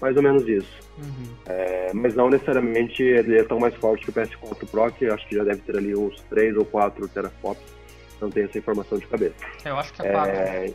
[0.00, 0.78] mais ou menos isso.
[0.98, 1.34] Uhum.
[1.46, 5.28] É, mas não necessariamente ele é tão mais forte que o PS4 Pro, que acho
[5.28, 7.77] que já deve ter ali uns 3 ou 4 teraflops.
[8.20, 9.34] Não tenho essa informação de cabeça.
[9.64, 10.32] Eu acho que é 4.
[10.32, 10.74] É,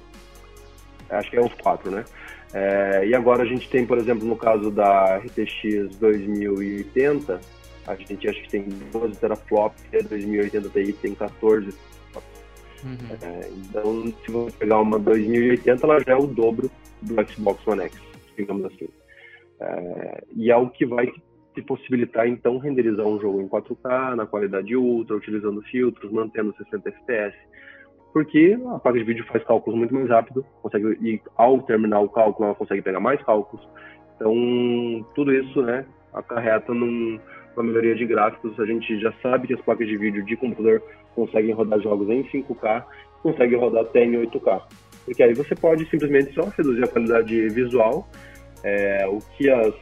[1.10, 2.06] acho que é uns 4, né?
[2.54, 7.42] É, e agora a gente tem, por exemplo, no caso da RTX 2080,
[7.88, 11.68] a gente acho que tem 12 teraflops a 2080 Ti tem 14
[12.84, 12.98] uhum.
[13.22, 16.70] é, então, se você pegar uma 2080, ela já é o dobro
[17.02, 18.00] do Xbox One X,
[18.38, 18.88] digamos assim.
[19.60, 21.12] É, e é o que vai
[21.54, 26.90] te possibilitar, então, renderizar um jogo em 4K, na qualidade ultra, utilizando filtros, mantendo 60
[26.90, 27.36] FPS.
[28.12, 32.10] Porque a placa de vídeo faz cálculos muito mais rápido, consegue, e ao terminar o
[32.10, 33.68] cálculo, ela consegue pegar mais cálculos.
[34.16, 37.20] Então, tudo isso, né, acarreta num,
[37.56, 38.60] numa melhoria de gráficos.
[38.60, 40.82] A gente já sabe que as placas de vídeo de computador
[41.16, 42.84] conseguem rodar jogos em 5K,
[43.22, 44.62] conseguem rodar até em 8K.
[45.06, 48.08] Porque aí você pode simplesmente só reduzir a qualidade visual
[48.64, 49.74] é, o, que as,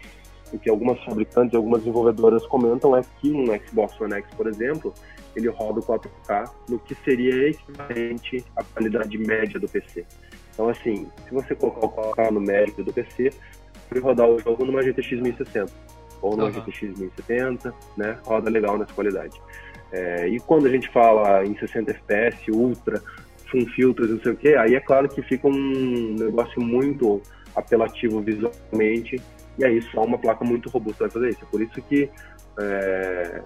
[0.53, 4.47] o que algumas fabricantes e algumas desenvolvedoras comentam é que um Xbox One X, por
[4.47, 4.93] exemplo,
[5.35, 10.05] ele roda o 4K no que seria equivalente à qualidade média do PC.
[10.53, 13.31] Então, assim, se você colocar o 4K no médio do PC,
[13.89, 15.71] vai rodar o jogo numa GTX 1060
[16.21, 16.51] ou numa uhum.
[16.51, 18.17] GTX 1070, né?
[18.23, 19.41] Roda legal nessa qualidade.
[19.91, 23.01] É, e quando a gente fala em 60 FPS, ultra,
[23.51, 27.21] com filtros, não sei o que, aí é claro que fica um negócio muito
[27.55, 29.21] apelativo visualmente,
[29.57, 31.43] e aí só uma placa muito robusta vai fazer isso.
[31.43, 32.09] É por isso que
[32.59, 33.41] é,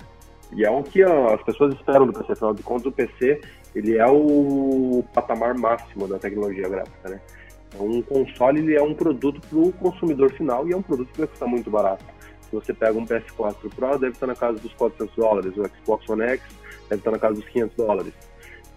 [0.54, 2.32] E é o que as pessoas esperam do PC.
[2.34, 3.42] Afinal de contas, o PC
[3.76, 7.20] ele é o patamar máximo da tecnologia gráfica, né?
[7.68, 11.12] Então, um console ele é um produto para o consumidor final e é um produto
[11.12, 12.06] que vai custar muito barato.
[12.42, 15.58] Se você pega um PS4 Pro, deve estar na casa dos 400 dólares.
[15.58, 16.42] O Xbox One X
[16.90, 18.14] deve estar na casa dos 500 dólares.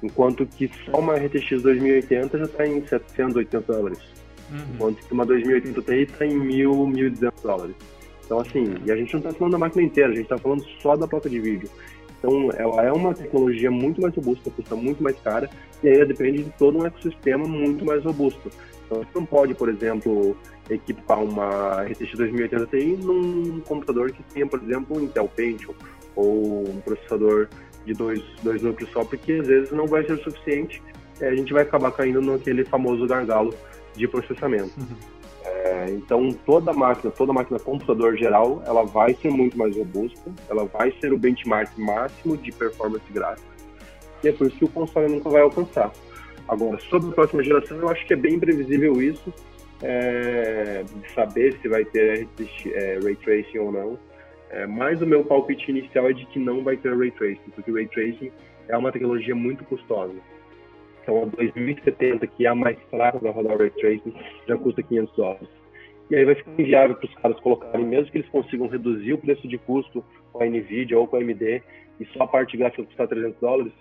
[0.02, 4.17] Enquanto que só uma RTX 2080 já está em 700, 800 dólares.
[4.50, 4.58] Uhum.
[4.74, 7.76] Enquanto que uma 2080 Ti está em 1.000, 1.200 dólares.
[8.24, 10.64] Então, assim, e a gente não está falando da máquina inteira, a gente está falando
[10.82, 11.68] só da placa de vídeo.
[12.18, 15.48] Então, ela é uma tecnologia muito mais robusta, custa muito mais cara,
[15.82, 18.50] e aí depende de todo um ecossistema muito mais robusto.
[18.84, 20.36] Então, você não pode, por exemplo,
[20.68, 25.74] equipar uma RTX 2080 Ti num computador que tenha, por exemplo, um Intel Pentium
[26.16, 27.48] ou um processador
[27.86, 30.82] de dois, dois núcleos só, porque às vezes não vai ser o suficiente.
[31.20, 33.54] É, a gente vai acabar caindo naquele famoso gargalo
[33.98, 34.72] de processamento.
[34.78, 34.96] Uhum.
[35.44, 40.64] É, então, toda máquina, toda máquina computador geral, ela vai ser muito mais robusta, ela
[40.64, 43.48] vai ser o benchmark máximo de performance gráfica,
[44.22, 45.90] e é por isso que o console nunca vai alcançar.
[46.48, 49.32] Agora, sobre a próxima geração, eu acho que é bem previsível isso,
[49.82, 52.26] é, de saber se vai ter
[52.66, 53.98] é, Ray Tracing ou não.
[54.50, 57.70] É, mas o meu palpite inicial é de que não vai ter Ray Tracing, porque
[57.70, 58.32] Ray Tracing
[58.66, 60.14] é uma tecnologia muito custosa.
[61.08, 64.12] Então, a 2070, que é a mais fraca para rodar Ray Tracing,
[64.46, 65.48] já custa 500 dólares.
[66.10, 69.18] E aí vai ficar inviável para os caras colocarem, mesmo que eles consigam reduzir o
[69.18, 71.62] preço de custo com a NVIDIA ou com a AMD,
[71.98, 73.72] e só a parte gráfica custar 300 dólares,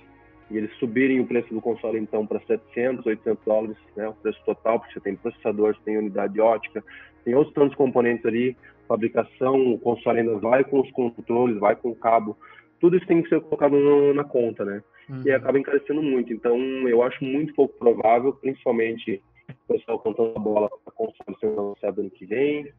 [0.50, 4.40] e eles subirem o preço do console então para 700, 800 dólares, né, o preço
[4.46, 6.82] total, porque você tem processador, você tem unidade ótica,
[7.26, 8.56] tem outros tantos componentes ali,
[8.88, 12.38] fabricação, o console ainda vai com os controles, vai com o cabo,
[12.80, 14.82] tudo isso tem que ser colocado no, na conta, né?
[15.10, 15.24] Uhum.
[15.26, 16.34] E acaba encarecendo muito.
[16.34, 21.48] Então, eu acho muito pouco provável, principalmente o pessoal contando a bola para console ser
[21.48, 22.72] lançado ano que vem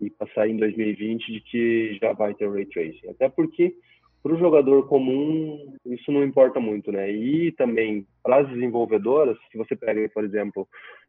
[0.00, 3.08] e para sair em 2020, de que já vai ter Ray Tracing.
[3.08, 3.74] Até porque
[4.22, 7.10] para o jogador comum isso não importa muito, né?
[7.10, 10.68] E também para as desenvolvedoras, se você pega, por exemplo,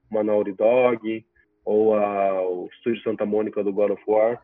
[0.09, 1.25] uma Naughty Dog
[1.65, 4.39] ou a, o Estúdio Santa Mônica do God of War,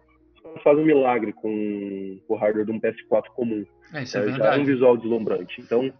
[0.63, 3.65] faz um milagre com o hardware de um PS4 comum.
[3.93, 4.43] É, isso é, é verdade.
[4.43, 5.61] Já é um visual deslumbrante.
[5.61, 5.93] Então,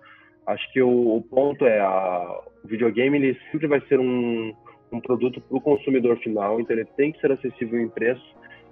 [0.48, 4.54] acho que o, o ponto é a, o videogame ele sempre vai ser um,
[4.92, 8.24] um produto para o consumidor final, então ele tem que ser acessível em preço.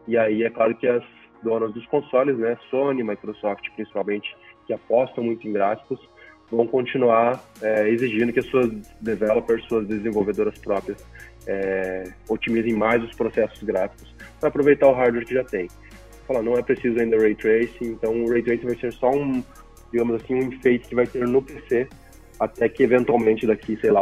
[0.07, 1.03] E aí é claro que as
[1.43, 5.99] donas dos consoles, né, Sony, Microsoft principalmente, que apostam muito em gráficos,
[6.49, 8.69] vão continuar é, exigindo que as suas
[8.99, 11.03] developers, suas desenvolvedoras próprias,
[11.47, 15.67] é, otimizem mais os processos gráficos para aproveitar o hardware que já tem.
[16.27, 19.43] Falar, não é preciso ainda ray tracing, então o ray tracing vai ser só um,
[19.91, 21.87] digamos assim, um enfeite que vai ter no PC,
[22.39, 24.01] até que eventualmente daqui, sei lá,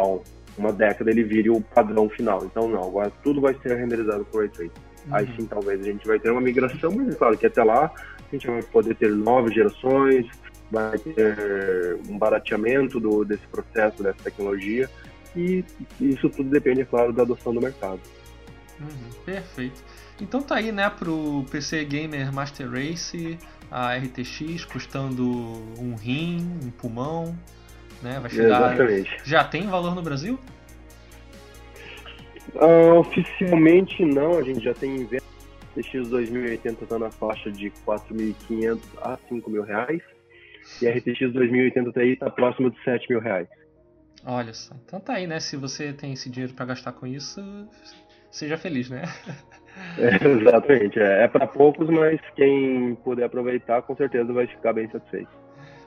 [0.56, 2.44] uma década ele vire o padrão final.
[2.44, 4.72] Então não, agora tudo vai ser renderizado com ray tracing.
[5.06, 5.14] Uhum.
[5.14, 7.92] Aí sim, talvez a gente vai ter uma migração, mas é claro que até lá
[8.18, 10.26] a gente vai poder ter novas gerações,
[10.70, 14.88] vai ter um barateamento do, desse processo, dessa tecnologia,
[15.34, 15.64] e
[16.00, 18.00] isso tudo depende, é claro, da adoção do mercado.
[18.80, 19.82] Uhum, perfeito.
[20.20, 23.38] Então tá aí, né, pro PC Gamer Master Race,
[23.70, 25.26] a RTX custando
[25.78, 27.36] um rim, um pulmão,
[28.02, 28.20] né?
[28.20, 28.74] Vai chegar.
[28.74, 29.16] Exatamente.
[29.24, 30.38] Já tem valor no Brasil?
[32.54, 35.30] Uh, oficialmente não, a gente já tem em venda.
[35.76, 40.02] RTX 2080 está na faixa de 4.500 a 5.000 reais.
[40.82, 43.48] E a RTX 2080 Ti está próximo de 7 mil reais.
[44.24, 45.40] Olha só, então tá aí, né?
[45.40, 47.40] Se você tem esse dinheiro para gastar com isso,
[48.30, 49.02] seja feliz, né?
[49.98, 54.88] É, exatamente, é, é para poucos, mas quem puder aproveitar com certeza vai ficar bem
[54.90, 55.30] satisfeito.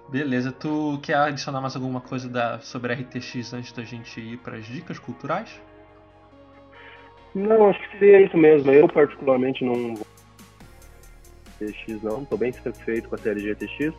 [0.10, 4.38] Beleza, tu quer adicionar mais alguma coisa da, sobre a RTX antes da gente ir
[4.38, 5.60] para as dicas culturais?
[7.34, 8.72] Não, acho que seria isso mesmo.
[8.72, 10.06] Eu particularmente não vou
[11.64, 13.94] RTX não, estou bem satisfeito com a série GTX.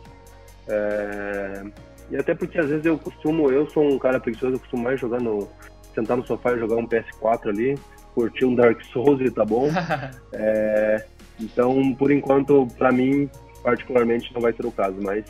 [0.67, 1.63] É...
[2.11, 4.99] E até porque às vezes eu costumo, eu sou um cara preguiçoso, eu costumo mais
[4.99, 5.49] jogar no.
[5.93, 7.79] sentar no sofá e jogar um PS4 ali,
[8.15, 9.67] curtir um Dark Souls e tá bom.
[10.33, 11.05] é...
[11.39, 13.29] Então, por enquanto, para mim,
[13.61, 15.25] particularmente, não vai ser o caso, mas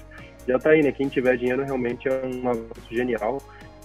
[0.47, 0.91] já tá aí, né?
[0.91, 3.41] Quem tiver dinheiro realmente é um avanço genial.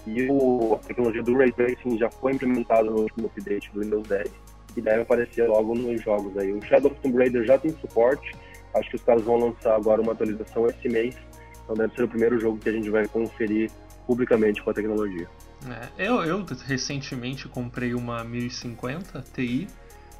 [0.06, 4.06] E o, a tecnologia do Ray Tracing já foi implementada no último update do Windows
[4.06, 4.30] 10
[4.76, 6.52] e deve aparecer logo nos jogos aí.
[6.52, 8.34] O Shadow of Tomb Raider já tem suporte,
[8.74, 11.16] acho que os caras vão lançar agora uma atualização esse mês,
[11.64, 13.70] então deve ser o primeiro jogo que a gente vai conferir
[14.06, 15.28] publicamente com a tecnologia.
[15.68, 19.68] É, eu, eu recentemente comprei uma 1050 Ti,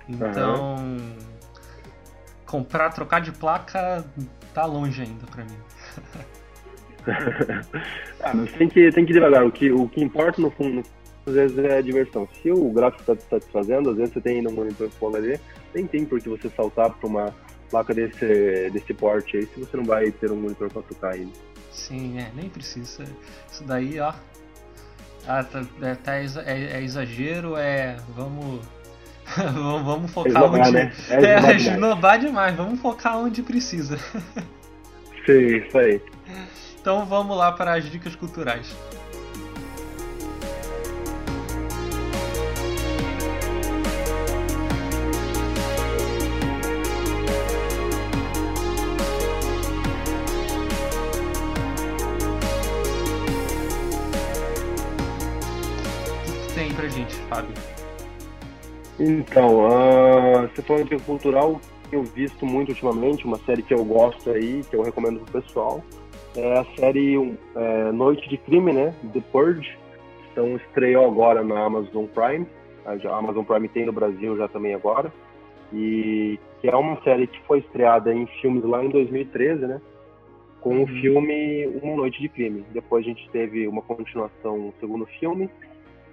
[0.09, 1.19] então uhum.
[2.45, 4.05] comprar, trocar de placa
[4.53, 5.59] tá longe ainda para mim.
[8.23, 9.47] ah, mas tem que, tem que devagar.
[9.47, 10.83] O que, o que importa no fundo,
[11.27, 12.29] às vezes é a diversão.
[12.43, 15.41] Se o gráfico está te satisfazendo, às vezes você tem no monitor Full HD,
[15.75, 17.35] nem tem por que você saltar para uma
[17.71, 21.33] placa desse, desse porte aí se você não vai ter um monitor 4K ainda.
[21.71, 23.05] Sim, é, nem precisa.
[23.51, 24.13] Isso daí, ó.
[25.27, 27.97] Ah, tá, é, tá, é, é exagero, é.
[28.17, 28.61] Vamos.
[29.85, 30.73] vamos focar esnobar, onde.
[30.73, 30.93] Né?
[31.11, 33.99] É, é esnobar demais, vamos focar onde precisa.
[35.27, 36.01] Sim, isso aí.
[36.81, 38.75] Então vamos lá para as dicas culturais.
[59.01, 61.59] Então, uh, você falou de cultural,
[61.91, 65.83] eu visto muito ultimamente, uma série que eu gosto aí, que eu recomendo pro pessoal,
[66.37, 68.95] é a série é, Noite de Crime, né?
[69.13, 69.77] The Purge.
[70.31, 72.47] Então estreou agora na Amazon Prime.
[72.85, 75.13] A Amazon Prime tem no Brasil já também agora.
[75.73, 79.81] E que é uma série que foi estreada em filmes lá em 2013, né?
[80.61, 80.87] Com o uhum.
[80.87, 82.65] filme Uma Noite de Crime.
[82.71, 85.51] Depois a gente teve uma continuação, um segundo filme,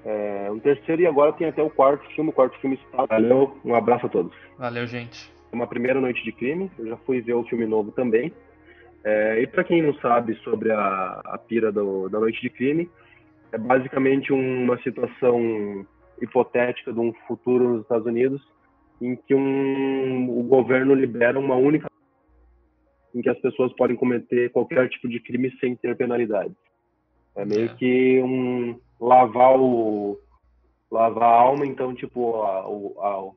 [0.08, 2.30] é, um terceiro e agora tem até o quarto filme.
[2.30, 3.06] O quarto filme está.
[3.06, 4.34] Valeu, um abraço a todos.
[4.58, 5.30] Valeu, gente.
[5.52, 6.72] Uma primeira noite de crime.
[6.80, 8.32] Eu já fui ver o filme novo também.
[9.04, 12.90] É, e para quem não sabe sobre a, a pira do, da noite de crime,
[13.52, 15.86] é basicamente uma situação
[16.22, 18.42] hipotética de um futuro nos Estados Unidos
[19.02, 21.88] em que um, o governo libera uma única
[23.14, 26.56] em que as pessoas podem cometer qualquer tipo de crime sem ter penalidade.
[27.36, 27.76] É meio é.
[27.76, 30.18] que um, lavar o
[30.92, 33.32] lavar a alma, então tipo a, a,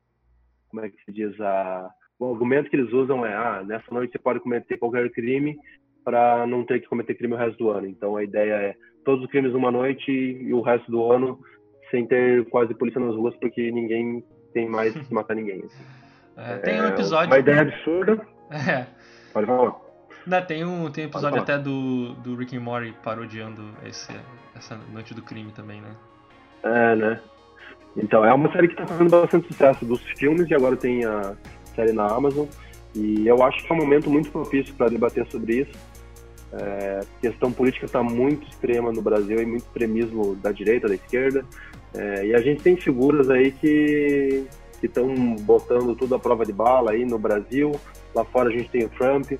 [0.69, 1.89] como é que se diz a
[2.19, 5.57] o argumento que eles usam é ah nessa noite você pode cometer qualquer crime
[6.03, 7.87] para não ter que cometer crime o resto do ano.
[7.87, 11.39] Então a ideia é todos os crimes uma noite e o resto do ano
[11.89, 15.63] sem ter quase polícia nas ruas porque ninguém tem mais que matar ninguém.
[15.65, 15.83] Assim.
[16.37, 17.27] É, tem um episódio.
[17.27, 18.25] Uma ideia absurda.
[18.49, 18.87] É.
[19.33, 19.75] Pode falar.
[20.25, 24.13] Não, tem um, tem um episódio até do, do Rick and Morty parodiando esse,
[24.61, 25.95] essa Noite do Crime também, né?
[26.63, 27.19] É, né?
[27.97, 31.35] Então, é uma série que tá fazendo bastante sucesso dos filmes e agora tem a
[31.75, 32.47] série na Amazon.
[32.95, 35.71] E eu acho que é um momento muito propício para debater sobre isso.
[36.53, 40.95] É, a questão política está muito extrema no Brasil e muito extremismo da direita, da
[40.95, 41.45] esquerda.
[41.93, 44.45] É, e a gente tem figuras aí que
[44.81, 47.71] estão botando tudo à prova de bala aí no Brasil.
[48.13, 49.31] Lá fora a gente tem o Trump.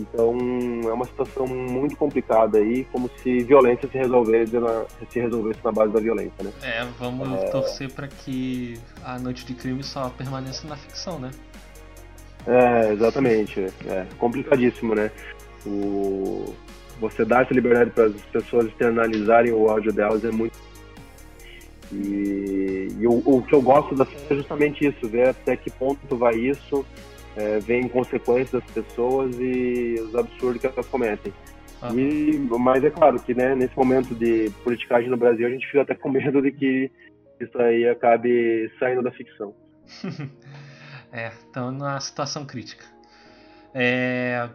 [0.00, 0.36] Então
[0.84, 5.72] é uma situação muito complicada aí, como se violência se resolvesse na, se resolvesse na
[5.72, 6.52] base da violência, né?
[6.62, 7.50] É, vamos é...
[7.50, 11.30] torcer para que a noite de crime só permaneça na ficção, né?
[12.46, 13.60] É, exatamente.
[13.86, 15.10] É complicadíssimo, né?
[15.66, 16.54] O...
[17.00, 20.58] Você dar essa liberdade para as pessoas externalizarem o áudio delas é muito.
[21.92, 25.70] E, e o, o, que eu gosto da série é justamente isso, ver até que
[25.70, 26.84] ponto vai isso
[27.36, 31.32] é, veem consequências das pessoas e os absurdos que elas cometem.
[31.82, 31.92] Ah.
[31.94, 35.82] E, mas é claro que né, nesse momento de politicagem no Brasil a gente fica
[35.82, 36.90] até com medo de que
[37.40, 39.54] isso aí acabe saindo da ficção.
[41.10, 42.84] é, estamos numa situação crítica.
[43.72, 44.48] É,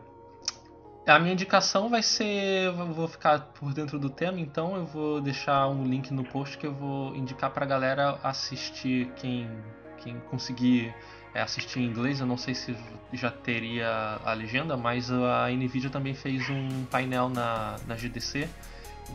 [1.07, 2.71] a minha indicação vai ser.
[2.71, 6.67] Vou ficar por dentro do tema, então eu vou deixar um link no post que
[6.67, 9.49] eu vou indicar pra galera assistir quem,
[9.97, 10.93] quem conseguir
[11.41, 12.75] assistir em inglês, eu não sei se
[13.13, 18.47] já teria a legenda, mas a Nvidia também fez um painel na, na GDC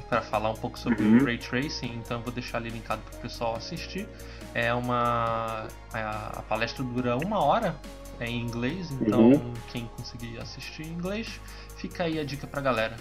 [0.08, 1.18] para falar um pouco sobre uhum.
[1.18, 4.06] o Ray Tracing, então eu vou deixar ali linkado para o pessoal assistir.
[4.54, 7.74] É uma a, a, palestra dura uma hora
[8.18, 9.54] é em inglês, então uhum.
[9.72, 11.40] quem conseguir assistir em inglês,
[11.76, 12.96] fica aí a dica para galera.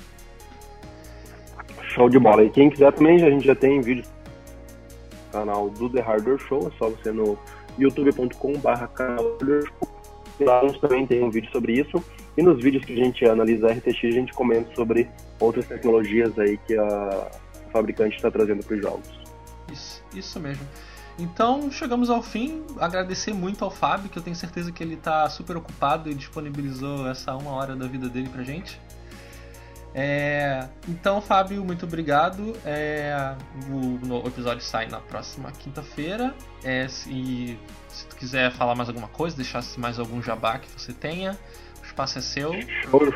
[1.90, 2.44] Show de bola.
[2.44, 4.06] E quem quiser também, a gente já tem vídeo
[5.26, 7.38] no canal do The Hardware Show, é só você no
[7.80, 9.90] youtube.com.br
[10.40, 12.04] Lá a gente também tem um vídeo sobre isso.
[12.38, 15.10] E nos vídeos que a gente analisa a RTX, a gente comenta sobre
[15.40, 17.30] outras tecnologias aí que a
[17.72, 19.10] fabricante está trazendo para os jogos.
[19.72, 20.66] Isso, isso mesmo.
[21.18, 22.64] Então chegamos ao fim.
[22.80, 27.10] Agradecer muito ao Fábio, que eu tenho certeza que ele está super ocupado e disponibilizou
[27.10, 28.80] essa uma hora da vida dele pra gente.
[29.94, 32.56] É, então, Fábio, muito obrigado.
[32.66, 33.36] É,
[33.70, 36.34] o, o, episódio sai na próxima quinta-feira.
[36.64, 40.94] É, se, se tu quiser falar mais alguma coisa, deixar mais algum jabá que você
[40.94, 41.38] tenha,
[41.82, 42.54] o espaço é seu.
[42.90, 43.14] Show,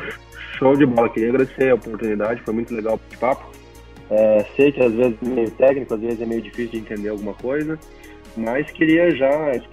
[0.58, 1.08] show de bola.
[1.08, 3.52] Queria agradecer a oportunidade, foi muito legal o papo.
[4.10, 7.08] É, sei que às vezes é meio técnico, às vezes é meio difícil de entender
[7.08, 7.78] alguma coisa,
[8.36, 9.30] mas queria já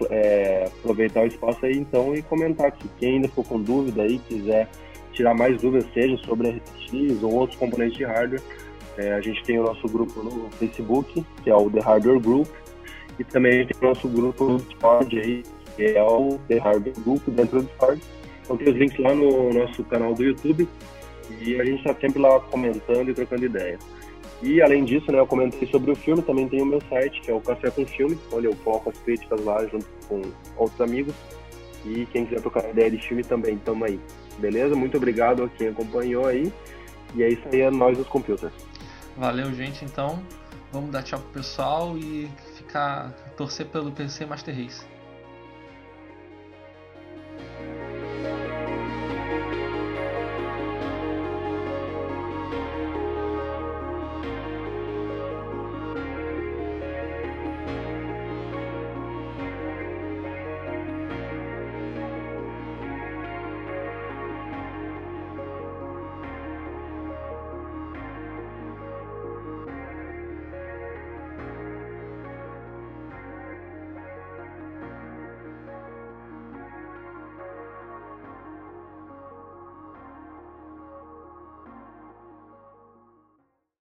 [0.09, 4.19] é, aproveitar o espaço aí então e comentar que quem ainda ficou com dúvida aí,
[4.19, 4.69] quiser
[5.11, 8.41] tirar mais dúvidas, seja sobre RTX ou outros componentes de hardware,
[8.97, 12.47] é, a gente tem o nosso grupo no Facebook, que é o The Hardware Group,
[13.17, 15.43] e também tem o nosso grupo no Discord aí,
[15.75, 18.01] que é o The Hardware Group dentro do Discord,
[18.43, 20.67] Então tem os links lá no nosso canal do YouTube
[21.39, 23.79] e a gente está sempre lá comentando e trocando ideias.
[24.41, 27.29] E além disso, né, eu comentei sobre o filme, também tem o meu site, que
[27.29, 30.21] é o Café com Filme, onde eu coloco as críticas lá junto com
[30.57, 31.13] outros amigos.
[31.85, 33.99] E quem quiser trocar ideia de filme também, tamo aí.
[34.41, 34.75] Beleza?
[34.75, 36.51] Muito obrigado a quem acompanhou aí.
[37.15, 38.51] E é isso aí, é nós os computers.
[39.15, 39.85] Valeu, gente.
[39.85, 40.21] Então,
[40.71, 44.85] vamos dar tchau pro pessoal e ficar torcer pelo PC Master Race.